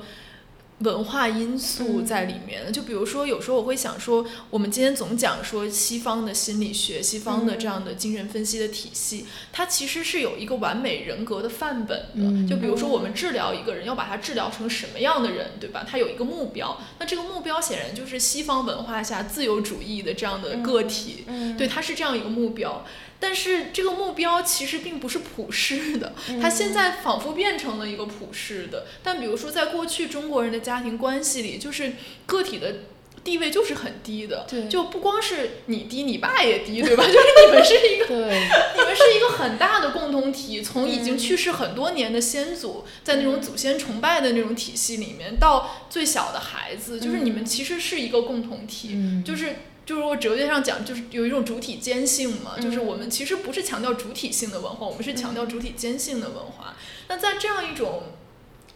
[0.79, 12.47] 文化因素在里面，就比如说，有时候我会想说，我们今天总讲说西方的心理学、西方的这样的精神分析的体系，它其实是有一个完美人格的范本的。
[12.47, 15.83] 就比如说，我们治疗一个人，要把他治疗成什么样的人，对吧？
[15.89, 21.25] 他有一个目标，那这个目标显然就是西方文化下自由主义的这样的个体，
[21.57, 22.85] 对，他是这样一个目标。
[23.19, 28.85] 但是这个目标其实并不是普世的，它现在仿佛变成了一个普世的。
[29.01, 31.93] 但比如说，在过去中国人的家庭关系里，就是
[32.27, 32.75] 个体的
[33.23, 37.03] 地位就是很低的，就不光是你低，你爸也低，对吧？
[37.09, 40.61] 就是你们是一个，你们是一个很大的共同体。
[40.61, 49.55] 从已经去世很多年的先祖，在那种祖先崇拜的那种体系里面，到最小的孩子，就是你们其实是一个共同体，就是。
[49.87, 56.75] 就是说哲学上讲，就是有一种主体坚性嘛，嗯就是我们其实不是强调主体性的文化，我们是强调主体坚性的文化。
[57.07, 58.03] 那在这样一种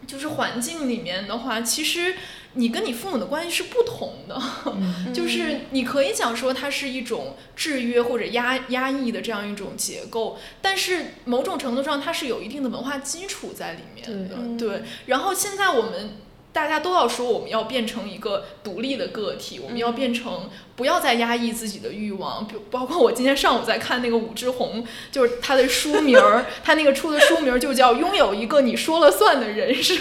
[0.07, 2.15] 就是环境里面的话，其实
[2.53, 14.83] 你跟你父母的关系是不同的， 嗯就是你可以讲说它是一种制约或者压压抑的这样一种结构，但是某种程度上它是有一定的文化基础在里面的，对对。
[15.07, 16.11] 然后现在我们。
[16.53, 22.45] 大家都要说我们要变成一个独立的个体，我们要变成不要再压抑自己的欲望。
[22.45, 29.97] 比包括我今天上午在看那个武志红，就是他的书名儿， 他那个出的书名儿就叫《拥有一个你说了算的人生》。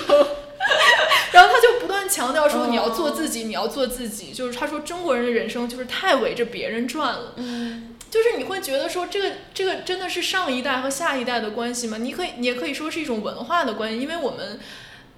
[1.32, 4.32] 然后他就不断强调说你要做自己，你要做自己。
[4.32, 7.34] 就是他说中国人的人生就是太围着别人转了。
[7.36, 11.96] 嗯就是你会觉得说这个这个真的是上一代和下一代的关系吗？
[11.98, 14.58] 你可以你也可以说是一种文化的关系，因为我们。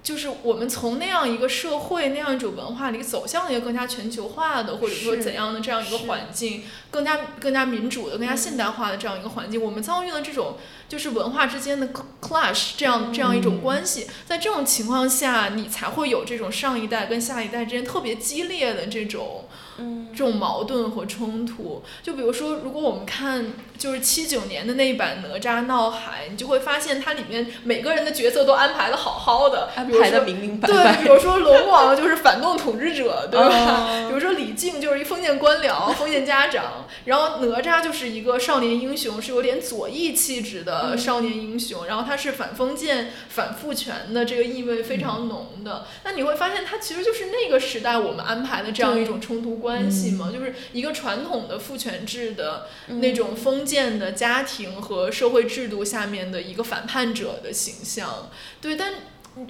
[0.03, 10.57] 就是我们从那样一个社会、那样一种文化里走向了一个更加全球化的，或者说怎样的这样一个环境，更加更加民主的、更加现代化的这样一个环境，我们遭遇了这种
[10.89, 11.89] 就是文化之间的
[12.21, 19.45] clash 这样这样一种关系，在这种情况下，你才会有这种上一代跟下一代之间特别激烈的这种。
[19.77, 20.07] 嗯。
[20.15, 33.47] 这种矛盾和冲突，就比如说，如果我们看就是七九年的那一版《哪吒闹海》，你就会发现它里面每个人的角色都安排的好好的，安比如说排的明明白白对，比如说龙王就是反动统治者，对吧？
[33.49, 34.05] 哦？
[34.07, 45.85] 比如说李靖就是一封建官僚、封建家长，然后哪吒就是一个少年英雄，是有点左翼气质的少年英雄，然后他是反封建、反父权的这个意味非常浓的。
[46.03, 58.29] 那你会发现，他其实就是那个时代我们安排的这样一种冲突关系嘛，就是一个传统的父权制的那种封建的家庭和社会制度下面的一个反叛者的形象。
[58.61, 58.93] 对，但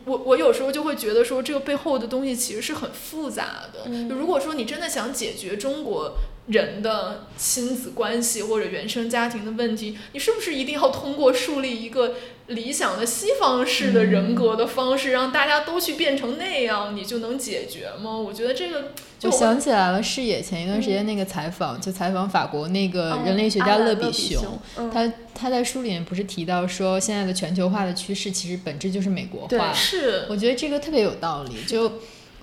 [0.06, 3.82] 我我有时候就会觉得说，这个背后的东西其实是很复杂的。
[3.88, 6.16] 嗯如果说你真的想解决中国
[6.48, 12.16] 人的亲子关系或者原生家庭的问题，你是不是一定要通过树立一个
[12.48, 18.18] 理想的西方式的人格的方式，让大家都去变成那样，你就能解决吗？
[18.18, 29.72] 我觉得这个就我想起来了，视野前一段时间那个采访，就采访法国那个人类学家勒比熊，嗯他他在书里面不是提到说，现在的全球化的趋势其实本质就是美国化。
[29.72, 31.64] 是我觉得这个特别有道理。
[31.66, 31.90] 就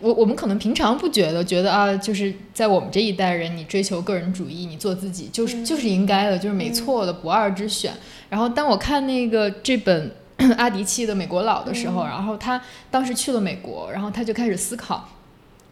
[0.00, 7.92] 我我们可能平常不觉得，觉得啊，就是在我们这一代人，你追求个人主义，你做自己，就是、嗯就是应该的，就是没错的，不二之选。
[8.28, 10.10] 然后当我看那个这本
[10.56, 12.60] 阿迪契的《美国佬》的时候，嗯然后他
[12.90, 15.08] 当时去了美国，然后他就开始思考。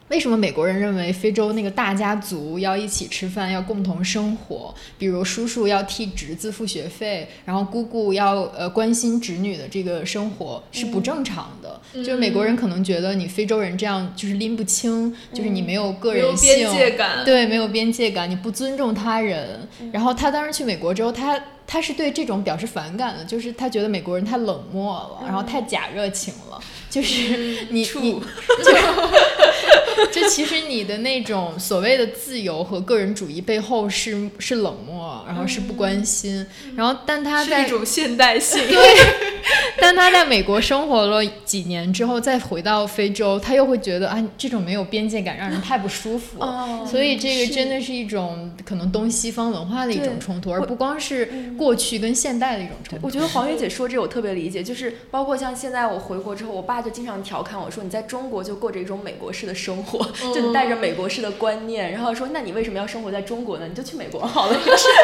[0.08, 4.74] 为什么美国人认为非洲那个大家族要一起吃饭，要共同生活？
[4.96, 11.80] 比如叔叔要替侄子付学费，然后姑姑要呃关心侄女的这个生活是不正常的。
[11.94, 19.68] 嗯就是美国人可能觉得你非洲人这样就是拎不清，就是你没有个人性，边界感，对，没有边界感，你不尊重他人。
[19.80, 28.20] 嗯然后他当时去美国之后，他他是对这种表示反感的，就是他觉得美国人太冷漠了，然后太假热情了，就是你处你就
[30.12, 38.66] 就其实你的那种所谓的自由和个人主义背后是是冷漠，然后是不关心，然后但他在是一种现代性。
[38.66, 38.76] 对
[39.80, 46.40] 但他在美国生活了几年之后，再回到非洲，他又会觉得啊，这种没有边界感让人太不舒服。
[46.40, 53.06] 哦所以这个真的是一种可能东西方文化的一种冲突，而不光是过去跟现代的一种冲突。
[53.06, 59.87] 我觉得黄月姐说这我特别理解，就是包括像现在我回国之后，我爸就经常调侃我说：“你在中国就过着一种美国式的生活，
[60.34, 63.66] 就你带着美国式的观念，然后说那你为什么要生活在中国呢？
[63.68, 64.56] 你就去美国好了。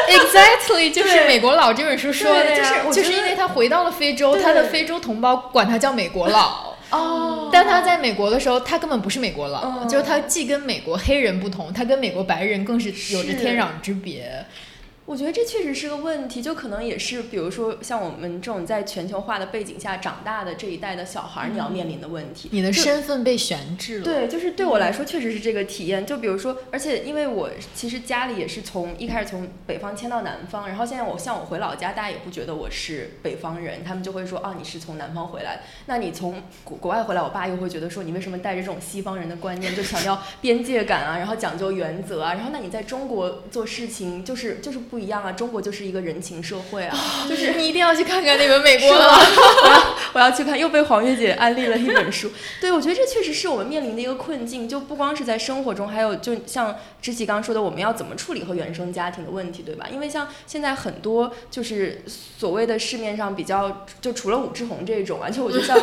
[0.09, 6.75] Exactly，就是 《美国佬》这本书说的呀，就是就是因为他回到了非洲，他的非洲同胞管他叫美国佬。
[6.91, 14.45] 哦 但他在美国的时候，他根本不是美国佬，嗯就是他既跟美国黑人不同，他跟美国白人更是有着天壤之别。
[15.05, 22.49] 我觉得这确实是个问题，就可能也是，比如说像我们这种在全球化的背景下长大的这一代的小孩儿，你要面临的问题。
[22.51, 24.03] 你的身份被悬置了。
[24.03, 26.03] 对，就是对我来说确实是这个体验。
[26.07, 35.61] 就比如说，而且因为我其实家里也是从一开始从北方迁到南方，然后现在我像我回老家，大家也不觉得我是北方人，他们就会说啊你是从南方回来。
[35.85, 49.03] 那你从国国外回来，我爸又会觉得说你为什么带着这种西方人的观念，就强调边界感啊，然后讲究原则啊，然后那你在中国做事情就是就是不不一样啊，中国就是一个人情社会啊，就是你一定要去看看那本美国的。
[49.03, 52.31] 我要我要去看，又被黄月姐安利了一本书。
[52.61, 59.85] 对，我觉得这确实是我们面临的一个困境，就不光是在生活中，还有就像知琪刚刚说的，我们要怎么处理和原生家庭的问题，对吧？
[59.91, 62.01] 因为像现在很多就是
[62.37, 65.77] 所谓的市面上比较，就除了武志红这种啊， 就我觉得像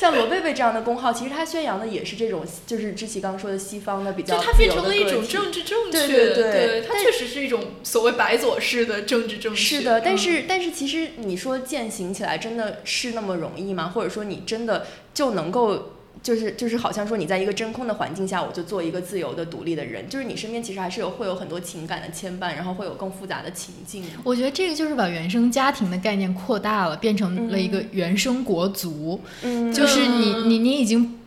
[0.00, 9.60] 像罗贝贝这样的公号，其实他宣扬的也是这种，就是知琪刚说的西方的比较，就它变成了一种政治正确，对对对，它确实是一种所谓白左式的政治正确。
[9.60, 13.88] 是的，但是但是其实你说践行起来真的是那么容易吗？
[13.94, 15.92] 或者说你真的就能够？
[16.22, 20.06] 就是就是好像说你在一个真空的环境下，我就做一个自由的独立的人。
[20.06, 24.04] 就是你身边其实还是有会有很多情感的牵绊，然后会有更复杂的情境。
[24.22, 29.18] 我觉得这个就是把原生家庭的概念扩大了，变成了一个原生国族。
[29.42, 31.19] 嗯，就是你你你已经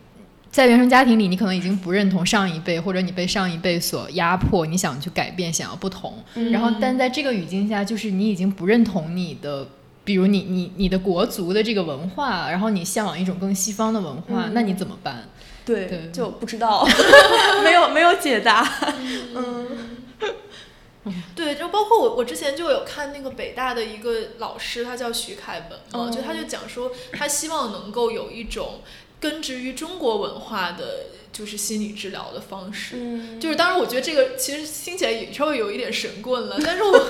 [0.53, 6.13] 在原生家庭里，你可能已经不认同上一辈，或者你被上一辈所压迫，你想去改变，想要不同。
[6.51, 9.67] 然后，但在这个语境下，就是你已经不认同你的。
[10.05, 15.29] 比如你你你的国族的这个文化，然后你向往一种更西方的文化，那你怎么办？
[15.65, 16.85] 对，就不知道，
[17.63, 18.69] 没有没有解答。
[19.33, 19.65] 嗯，
[21.33, 28.81] 对，就包括我，我之前就有看那个北大的一个老师，他叫徐凯文嘛，就他就讲说，他希望能够有一种
[29.23, 31.05] 根植于中国文化的。
[31.33, 32.95] 就是心理治疗的方式，
[33.39, 37.05] 就是当然，我觉得这个其实听起来也稍微有一点神棍了， 但是我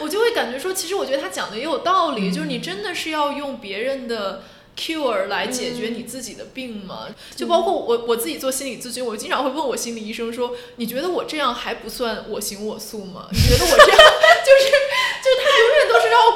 [0.00, 4.42] 我就会感觉说，其实我觉得他讲的也有道理，就是你真的是要用别人的。
[4.76, 7.06] cure 来解决你自己的病吗？
[7.36, 13.28] 就包括我我自己做心理咨询，我经常会问我心理医生说：“你觉得我这样还不算我行我素吗？
[13.30, 13.98] 你觉得我这样
[14.44, 14.72] 就是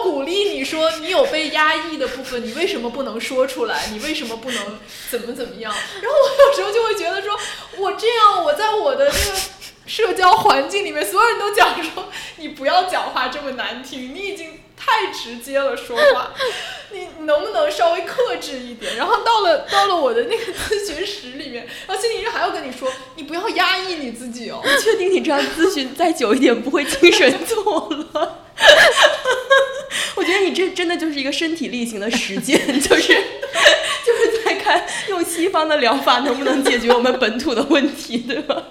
[0.03, 3.87] 鼓励你说你有被压抑的部分，你为什么不能说出来？
[3.93, 4.79] 你为什么不能
[5.11, 5.73] 怎么怎么样？
[6.03, 7.39] 然后我有时候就会觉得说，
[7.79, 9.39] 我这样我在我的这个
[9.87, 14.61] 社交环境里面，所有人都讲说你不要讲话这么难听，你已经。
[14.81, 16.33] 太直接了，说话，
[16.93, 18.95] 你能不能稍微克制一点？
[18.95, 24.63] 然后到了到了我的那个咨询室里面，然后心理医生还要跟你说，你不要压抑你自己哦。
[24.65, 28.31] 你确定你这样咨询再久一点不会精神错乱？
[30.17, 33.15] 我觉得你这真的就是一个身体力行的实践， 就是
[34.05, 38.63] 就是在看用西方的疗法能不能解决我们本土的问题，对吧？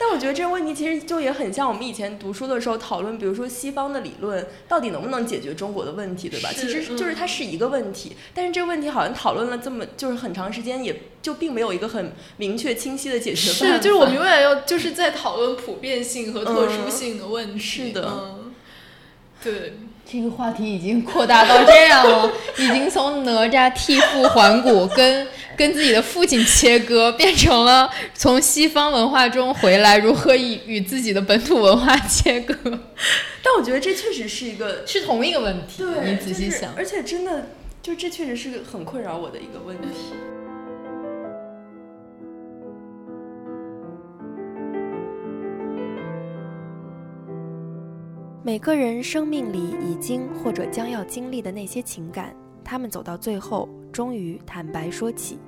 [0.00, 6.50] 但我觉得这个问题其实就也很像我们以前读书的时候讨论，比如说西方的理论到底能不能解决中国的问题，对吧？
[6.54, 13.76] 其实就是它是一个问题，但是这个问题好像讨论了这么就是很长时间，也就并没有一个很明确清晰的解决方案。
[13.76, 17.58] 是，就是我们永远要就是在讨论普遍性和特殊性的问题。
[17.58, 18.37] 是的，
[19.42, 19.74] 对。
[20.10, 32.54] 这个话题已经扩大到这样了， 已经从哪吒替父还骨跟跟自己的父亲切割，变成了从西方文化中回来如何与与自己的本土文化切割。
[33.44, 37.48] 但我觉得这确实是一个是同一个问题，对，你仔细想，而且真的
[37.82, 39.88] 就这确实是个很困扰我的一个问题。
[48.48, 52.34] 每个人生命里已经或者将要经历的那些情感，
[52.64, 55.38] 他们走到最后，终于坦白说起。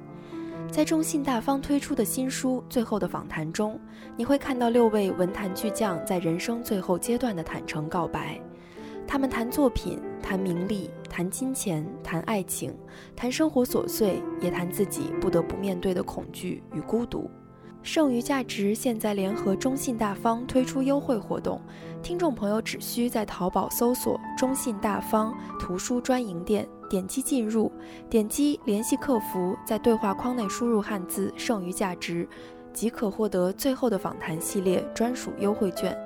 [0.71, 3.81] 在中信大方推出的新书《最后的访谈》中，
[4.19, 8.39] 你会看到六位文坛巨匠在人生最后阶段的坦诚告白。
[9.07, 12.71] 他们谈作品，谈名利，谈金钱，谈爱情，
[13.17, 17.31] 谈生活琐碎，也谈自己不得不面对的恐惧与孤独。
[17.83, 21.61] 剩余价值现在联合中信大方推出优惠活动，
[22.03, 27.73] 听众朋友只需在淘宝搜索“中信大方图书专营店”，点击进入，
[28.11, 32.29] 点击联系客服，在对话框内输入汉字“剩余价值”，
[32.71, 35.97] 即可获得最后的访谈系列专属优惠券。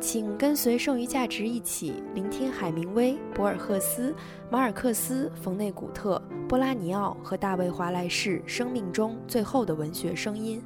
[0.00, 4.14] 请跟随剩余价值一起聆听海明威、博尔赫斯、
[4.48, 10.62] 马尔克斯、冯内古特、波拉尼奥和大卫·华莱士生命中最后的文学声音。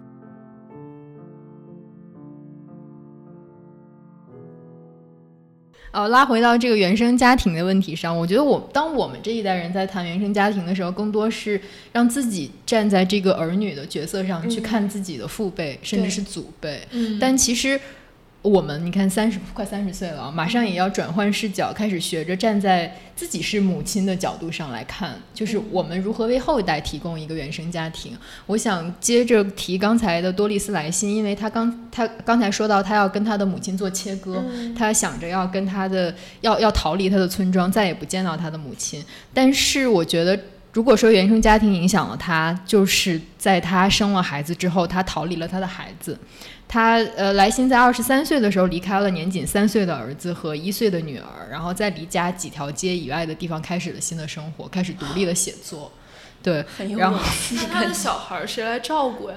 [5.93, 11.61] 呃，拉回到这个原生家庭的问题上，我觉得我当我们这一代人在谈原生家庭的时候，更多是
[11.93, 16.80] 让自己站在这个儿女的角色上去看自己的父辈，甚至是祖辈。
[16.90, 17.80] 嗯，但其实。
[18.43, 28.18] 我们你看三十快三十岁了，马上也要转换视角，开始学着站在自己是母亲的角度上来看，就是我们如何为后一代提供一个原生家庭。
[28.47, 34.43] 我想接着提刚才的多丽丝莱辛，因为她刚她刚才说到她要跟她的母亲做切割，
[34.76, 39.01] 他想着要跟她的要要逃离她的村庄，再也不见到她的母亲。
[39.32, 40.36] 但是我觉得
[40.72, 46.18] 如果说原生家庭影响了他，就是在他生了孩子之后，他逃离了他的孩子。
[46.66, 55.92] 他呃，莱辛在二十三岁的时候离开了年仅三岁的儿子和一岁的女儿，然后在离家几条街以外的地方开始了新的生活，开始独立的写作。
[56.42, 56.64] 对，
[56.98, 57.20] 然后
[57.50, 59.36] 那他的小孩谁来照顾呀？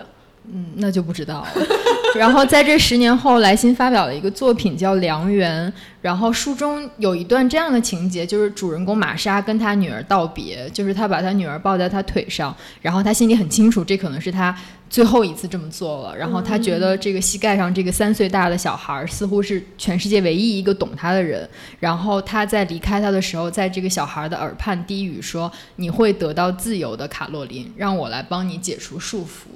[0.52, 1.50] 嗯，那就不知道了。
[2.16, 5.70] 然后在这十年后，莱辛发表了一个作品叫《良缘》，
[6.02, 14.56] 然后书中有一段这样的情节，就是主人公玛莎跟他女儿道别，就是他把他女儿抱在他腿上，然后他心里很清楚，这可能是他
[14.90, 16.16] 最后一次这么做了。
[16.16, 21.48] 然后他觉得这个膝盖上这个三岁大的小孩似乎是全世界唯一一个懂他的人。
[21.82, 29.48] 然后他在离开他的时候，在这个小孩的耳畔低语说：“你会得到自由的，卡洛琳，让我来帮你解除束缚。”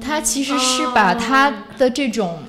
[0.00, 2.40] 他其实是把他的这种，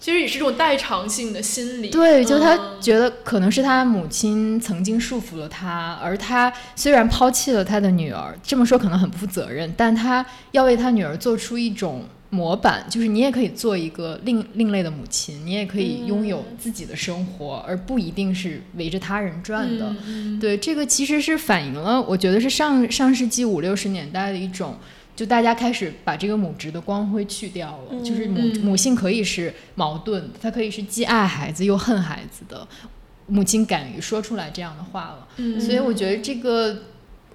[0.00, 1.90] 其实也是这种代偿性的心理。
[1.90, 19.94] 对，就他觉得可能是他母亲曾经束缚了他，而他虽然抛弃了他的女儿，这么说可能很不负责任，但他要为他女儿做出一种模板，就是你也可以做一个另另类的母亲，你也可以拥有自己的生活，而不一定是围着他人转的。
[20.40, 24.76] 对，这个其实是反映了，我觉得是上上世纪五六十年代的一种。
[25.14, 32.66] 就大家开始把这个母职的光辉去掉了，就是母母性可以是矛盾，它可以是既爱孩子又恨孩子的
[33.26, 35.60] 母亲，敢于说出来这样的话了。
[35.60, 36.76] 所以我觉得这个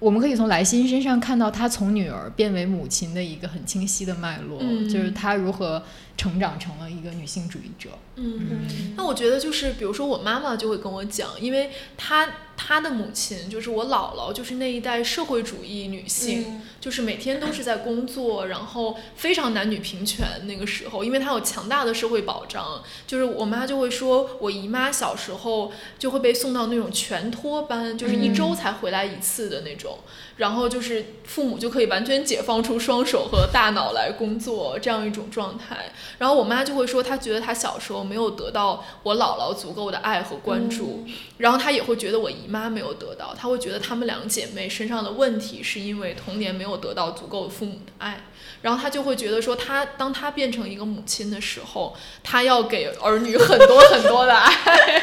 [0.00, 4.58] 我们可以从莱辛身上看到她从女儿变为母亲的一个很清晰的脉络，
[4.88, 5.82] 就是她如何
[6.18, 7.88] 成长成了一个女性主义者。
[8.16, 12.28] 嗯，那我觉得就是比如说我妈妈就会跟我讲，因为她。
[12.60, 20.26] 她的母亲就是我姥姥，就是那一代社会主义女性，就是每天都是在工作，然后非常男女平权。
[20.44, 29.96] 那个时候，因为她有强大的社会保障，就是我妈就会说，我姨妈小时候就会被送到那种全托班，就是一周才回来一次的那种，
[30.38, 35.92] 然后就是父母就可以完全解放出双手和大脑来工作这样一种状态。
[36.18, 41.06] 然后我妈就会说，她觉得她小时候没有得到我姥姥足够的爱和关注，
[41.36, 42.48] 然后她也会觉得我姨。
[42.48, 48.24] 妈没有得到，她会觉得她们两姐妹身上的问题是因为童年没有得到足够的父母的爱，
[48.62, 55.02] 然后她就会觉得说，她当她变成一个母亲的时候，她要给儿女很多很多的爱。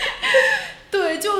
[0.90, 1.30] 对，就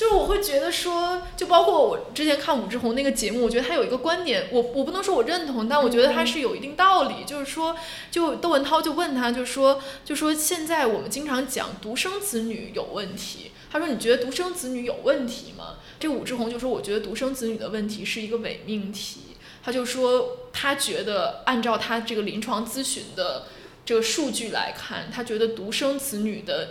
[0.00, 7.76] 就是我会觉得说，就包括我之前看武志红那个节目，我觉得他有一个观点，我我不能说我认同，但我觉得他是有一定道理，就是说，
[8.10, 13.50] 就窦文涛就问他，就说 就说现在我们经常讲独生子女有问题。
[13.70, 19.20] 他说：“你觉得独生子女有问题吗？”这武志红就说：“我觉得独生子女的问题是一个伪命题。”
[19.62, 23.48] 他就说：“他觉得按照他这个临床咨询的
[23.84, 26.70] 这个数据来看，他觉得独生子女的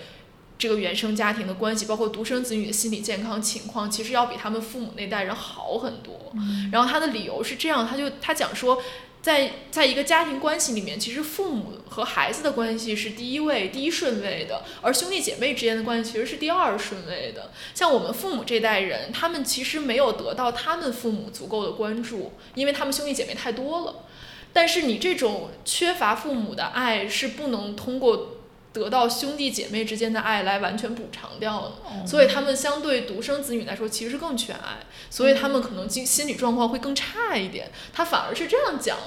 [0.60, 6.32] 这个原生家庭的关系，包括独生子女的心理健康情况，其实要比他们父母那代人好很多。
[6.72, 8.80] 然后他的理由是这样，他就他讲说。”
[9.22, 17.51] 在在一个家庭关系里面，其实父母和孩子的关系是第一位、第一顺位的，而兄弟姐妹之间的关系其实是第二顺位的。
[17.76, 24.05] 像我们父母这代人，他们其实没有得到他们父母足够的关注，因为他们兄弟姐妹太多了。
[24.53, 28.38] 但是你这种缺乏父母的爱是不能通过。
[28.80, 37.69] 得到兄弟姐妹之间的爱来完全补偿掉了，所以他们相对独生子女来说其实是更缺爱，所以他们可能心心理状况会更差一点。
[37.91, 38.97] 他反而是这样讲，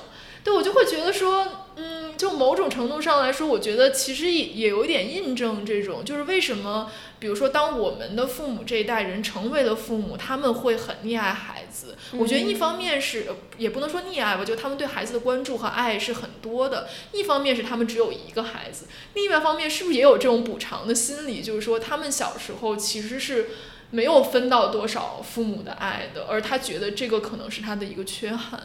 [0.45, 6.90] 对我就会觉得说，嗯，就某种程度上来说，我觉得其实也也有一点印证这种，就是为什么。
[7.20, 11.97] 比如说，当我们的父母这一代人成为了父母，他们会很溺爱孩子。
[12.18, 13.26] 我觉得一方面是，
[13.57, 16.88] 也不能说溺爱吧，就他们对孩子的关注和爱是很多的。
[17.12, 21.40] 一方面是他们只有一个孩子，另外一方面是不是也有这种补偿的心理？
[21.40, 23.51] 就是说，他们小时候其实是
[23.90, 28.61] 没有分到多少父母的爱的，而他觉得这个可能是他的一个缺憾。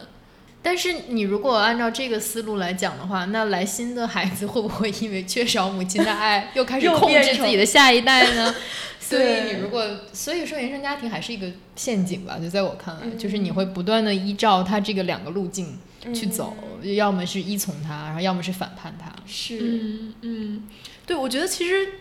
[0.60, 8.54] 但是你如果按照这个思路来讲的话，那来新的孩子会不会因为缺少母亲的爱，又开始控制自己的下一代呢？
[9.00, 9.82] 所以你如果，
[10.12, 11.46] 所以说原生家庭还是一个
[11.76, 12.38] 陷阱吧？
[12.38, 15.78] 就在我看来，就是你会不断的依照他这个两个路径
[16.12, 19.10] 去走，要么是依从他，然后要么是反叛他。
[19.26, 20.68] 是，嗯嗯，
[21.06, 21.92] 对，我觉得其实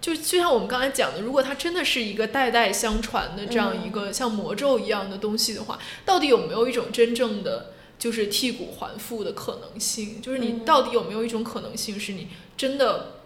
[0.00, 7.73] 就就像我们刚才讲的，如果它真的是一个代代相传的这样一个像魔咒一样的东西的话，到底有没有一种真正的？
[8.04, 13.22] 就是剔骨还父的可能性，就是你到底有没有一种可能性，是你真的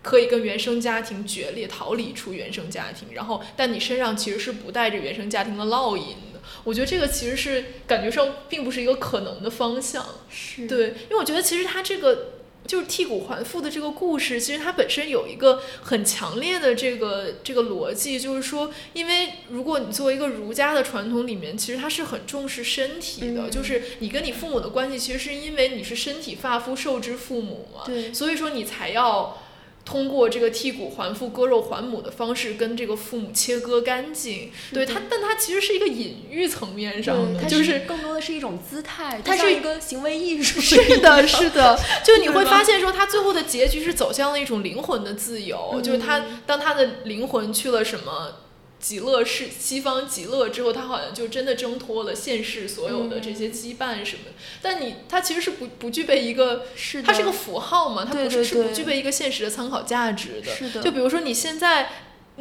[0.00, 6.40] 可以跟原生家庭决裂，逃离出原生家庭，然后但你身上其实是不带着原生家庭的烙印的。
[6.62, 10.06] 我觉得这个其实是感觉上并不是一个可能的方向。
[10.30, 12.41] 是对，因为我觉得其实他这个。
[12.66, 29.38] 就是剔骨还父的这个故事，其实它本身有一个很强烈的这个这个逻辑，就是说，因为如果你作为一个儒家的传统里面，其实它是很重视身体的，就是你跟你父母的关系，其实是因为你是身体发肤受之父母嘛，所以说你才要。
[29.84, 34.50] 通过这个剔骨还父、割肉还母的方式，跟这个父母切割干净。
[34.72, 40.60] 对他，但他其实是一个隐喻层面上的，就是更多的是一种姿态，它是一个行为艺术。
[40.62, 41.78] 是的，是的。
[42.04, 48.36] 就你会发现，说他最后的结局是走向了一种灵魂的自由，就是他当他的灵魂去了什么。
[48.82, 54.24] 极乐是西方极乐之后，他好像就真的挣脱了现世所有的这些羁绊什么。
[54.60, 56.66] 但你他其实是不不具备一个，
[57.02, 60.54] 它是个符号嘛，它不是是不具备一个现实的参考价值的。
[60.54, 60.82] 是的。
[60.82, 61.88] 就比如说你现在。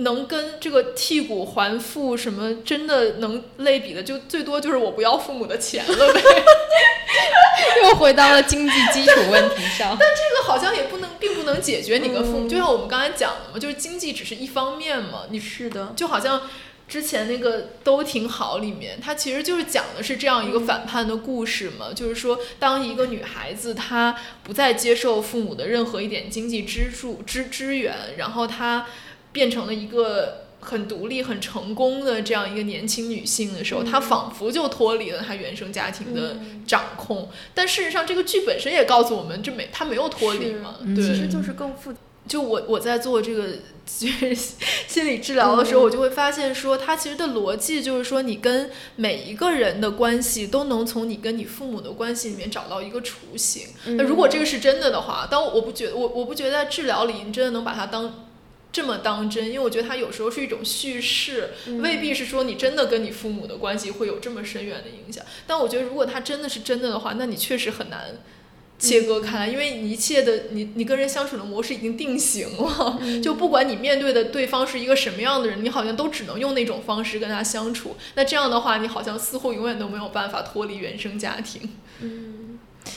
[0.01, 6.21] 能跟这个剔骨还父什么真的能类比的，就最多就是我不要父母的钱了呗。
[7.83, 9.95] 又回到了经济基础问题上。
[9.99, 12.47] 但这个好像也不能，并不能解决你跟父母。
[12.47, 15.23] 就像我们刚才讲的嘛，就是经济只是一方面嘛。
[15.29, 16.49] 你是的，就好像
[16.87, 21.87] 之前那个都挺好里面，它其实就是讲的是这样一个反叛的故事嘛。
[21.93, 28.87] 就是说，当一个女孩子她不再接受父母的任何一点经济支柱支支援，然后她。
[29.31, 37.29] 变成了一个很独立、很成功的这样一个年轻女性的时候，她仿佛就脱离了她原生家庭的掌控。
[37.55, 40.75] 但事实上，这个剧本身也告诉我们，这没她没有脱离嘛。
[40.95, 41.93] 对，其实就是更复。
[42.27, 43.47] 就我我在做这个
[43.83, 44.35] 就 是
[44.87, 53.63] 心理治疗的时候，我就会发现说，它其实的逻辑就是说，你跟每一个人的关系都能从你跟你父母的关系里面找到一个雏形。
[53.97, 58.27] 那如果这个是真的的话，当我不觉得，我我不觉得在治疗里你真的能把它当。
[58.71, 61.49] 这么当真，因为我觉得它有时候是一种叙事，
[61.81, 65.25] 未必是说你真的跟你父母的关系会有这么深远的影响。
[65.45, 68.17] 但我觉得，如果它真的是真的的话，那你确实很难
[68.79, 72.99] 切割开，因为你一切的你你跟人相处的模式已经定型了。
[73.21, 77.97] 就不管你面对的对方是一个什么样的人，你好像都只能用那种方式跟他相处。
[78.15, 81.61] 那这样的话，你好像似乎永远都没有办法脱离原生家庭。
[81.99, 82.40] 嗯。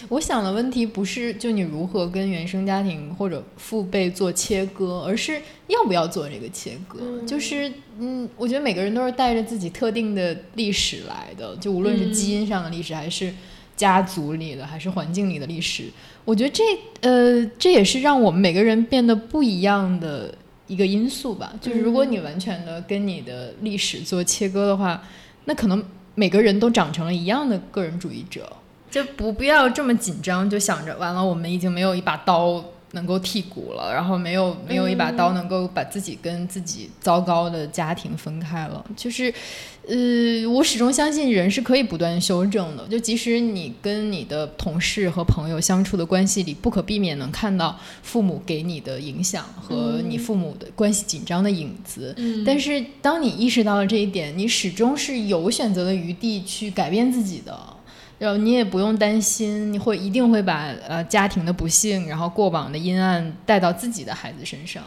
[0.08, 6.98] 我想的问题不是就你如何跟原生家庭或者父辈做切割，而是要不要做这个切割。
[7.26, 13.32] 就是嗯，我觉得每个人都是带着自己特定的历史来的，就无论是基因上的历史，还是
[13.76, 15.84] 家族里的，还是环境里的历史。
[16.24, 16.62] 我觉得这
[17.02, 20.34] 呃，这也是让我们每个人变得不一样的
[20.66, 21.52] 一个因素吧。
[21.60, 25.02] 就是如果你完全的跟你的历史做切割的话，
[25.44, 28.50] 那可能每个人都长成了一样的个人主义者。
[28.94, 38.84] 就不不要这么紧张，就想着完了，我们已经没有一把刀能够剔骨了，然后没有没有一把刀能够把自己跟自己糟糕的家庭分开了。
[38.96, 39.34] 就是，
[39.88, 42.86] 呃，我始终相信人是可以不断修正的。
[42.86, 52.14] 就即使你跟你的同事和朋友相处的关系里，不可避免能看到父母给你的影响和你父母的关系紧张的影子。
[52.46, 57.73] 但是当你意识到了这一点，你始终是有选择的余地去改变自己的。
[58.18, 64.82] 然后你也不用担心，你会一定会把呃家庭的不幸，然后过往的阴暗带到自己的孩子身上。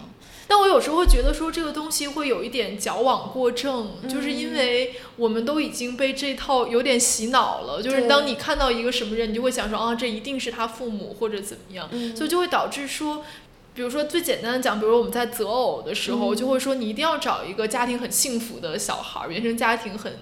[0.50, 7.84] 但我有时候会觉得说这个东西会有一点矫枉过正，就是因为我们都已经被这套有点洗脑了。
[7.84, 13.26] 就是当你看到一个什么人，你就会想说啊，这一定是他父母或者怎么样，所以就会导致说，
[13.74, 20.14] 比如说最简单的讲，比如我们在择偶的时候，就会说你一定要找一个家庭很幸福的小孩，原生家庭很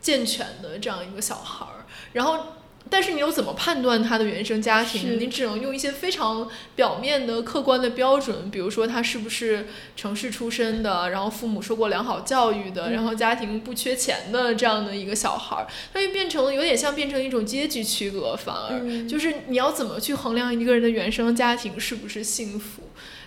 [0.00, 1.66] 健全的这样一个小孩。
[2.14, 2.38] 然后，
[2.88, 5.20] 但是你又怎么判断他的原生家庭？
[5.20, 22.82] 你只能用一些非常表面的、客观的标准，比如说他是不是城市出身的，然后父母受过良好教育的，然后家庭不缺钱的这样的一个小孩儿，他就变成了有点像变成一种阶级区隔，反而就是你要怎么去衡量一个人的原生家庭是不是幸福？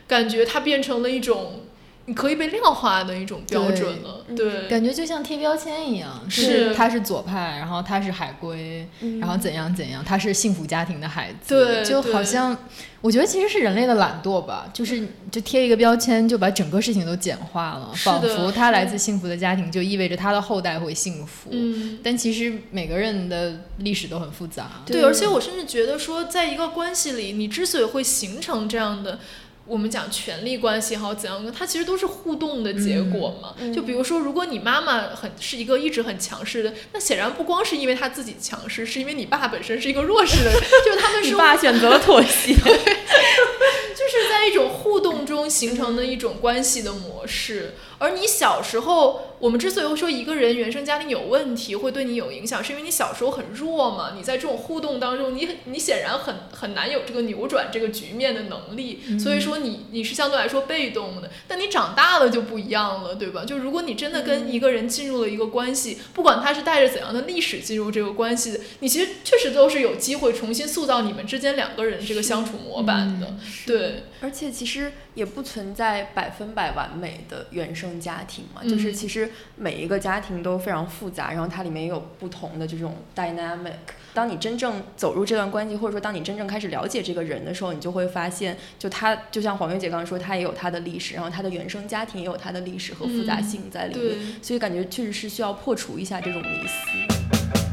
[0.08, 1.64] 感觉它变成了一种。
[2.08, 6.74] 你可以被量化的一种标准了，对，感觉就像贴标签一样，是。
[6.74, 8.88] 他是左派，然后他是海归，
[9.20, 12.58] 然后怎样怎样，他是幸福家庭的孩子，对，就好像
[13.02, 29.20] 我觉得其实是人类的懒惰吧，就是就贴一个标签，就把整个事情都简化了，仿佛他来自幸福的家庭就意味着他的后代会幸福，嗯，但其实每个人的历史都很复杂，对，而且我甚至觉得说，在一个关系里，你之所以会形成这样的。
[29.68, 33.54] 我们讲权力关系好怎样它其实都是互动的结果嘛。
[33.74, 47.76] 就比如说，如果你妈妈很是一个一直很强势的，那显然不光是因为她自己强势，是因为你爸本身是一个弱势的人， 就他们是爸选择了妥协， 就是在一种互动中形成的一种关系的模式。
[48.00, 49.22] 而你小时候。
[49.40, 61.30] 我们之所以说一个人原生家庭有问题会对你有影响，是因为你小时候很弱嘛，你在这种互动当中，你你显然很很难有这个扭转这个局面的能力，所以说你你是相对来说被动的。
[61.48, 63.46] 但你长大了就不一样了，对吧？
[63.46, 73.36] 就如果你真的跟一个人进入了一个关系，不管他是带着怎样的历史进入这个关系，你其实确实都是有机会重新塑造你们之间两个人这个相处模板的，
[73.68, 74.06] 对。
[74.20, 83.72] 而且其实也不存在百分百完美的原生家庭嘛，就是其实每一个家庭都非常复杂，然后它里面也有不同的这种 dynamic。
[84.14, 97.67] 当你真正走入这段关系，或者说当你真正开始了解这个人的时候，你就会发现，就他就像黄月姐刚刚说，他也有他的历史，然后他的原生家庭也有他的历史和复杂性在里面，所以感觉确实是需要破除一下这种迷思。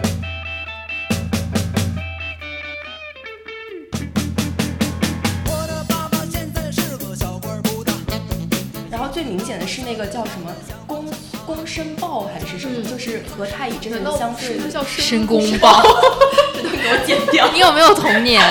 [9.15, 10.51] 最明显的是那个叫什么
[10.89, 11.07] 公
[11.47, 15.81] 公申豹还是什么，就是和太乙真人相似，叫申公豹，
[16.53, 17.49] 这都给我剪掉。
[17.53, 18.43] 你有没有童年？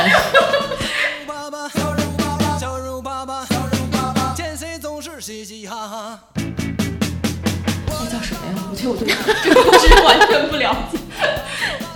[1.29, 1.51] 那
[8.09, 8.55] 叫什么呀？
[8.71, 9.05] 我觉得我对
[9.43, 10.97] 这个故事完全不了解。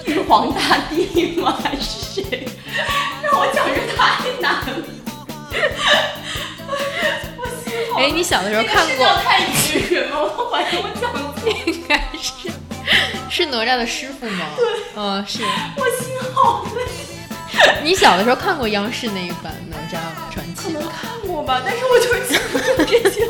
[0.06, 1.58] 玉皇大帝吗？
[1.64, 2.46] 还是谁？
[3.24, 4.76] 让我讲这太难了。
[7.98, 9.08] 哎，你小的时候看过？
[9.24, 10.18] 太乙人吗？
[10.22, 12.52] 我怀疑我讲错，应该是
[13.30, 14.46] 是哪吒的师傅吗？
[14.56, 15.42] 对，嗯，是。
[15.76, 16.84] 我心好累。
[17.84, 20.00] 你小的时候看过央视那一版《哪吒
[20.32, 20.62] 传奇》？
[20.64, 23.26] 可能看过吧，但是我就是记不住这些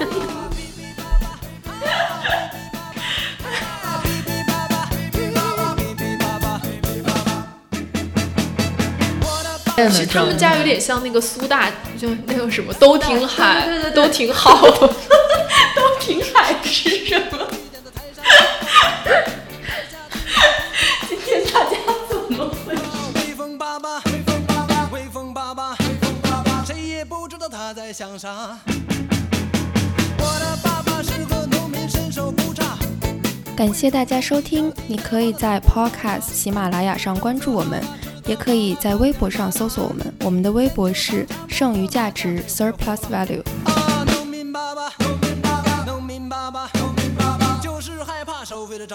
[9.78, 11.70] 其实他们家有点像那个苏大，
[12.00, 17.48] 就那个什么都挺海，对对都挺好， 都挺海是什么？
[21.08, 21.78] 今天大家
[22.10, 22.82] 怎么回事？
[33.56, 37.84] 感谢大家收听，你可以在 Podcast 喜马拉雅上关注我们。
[38.28, 43.42] 也可以在微博上搜索我们，我们的微博是剩余价值 （surplus value）。
[47.62, 48.88] 就是害怕收费的。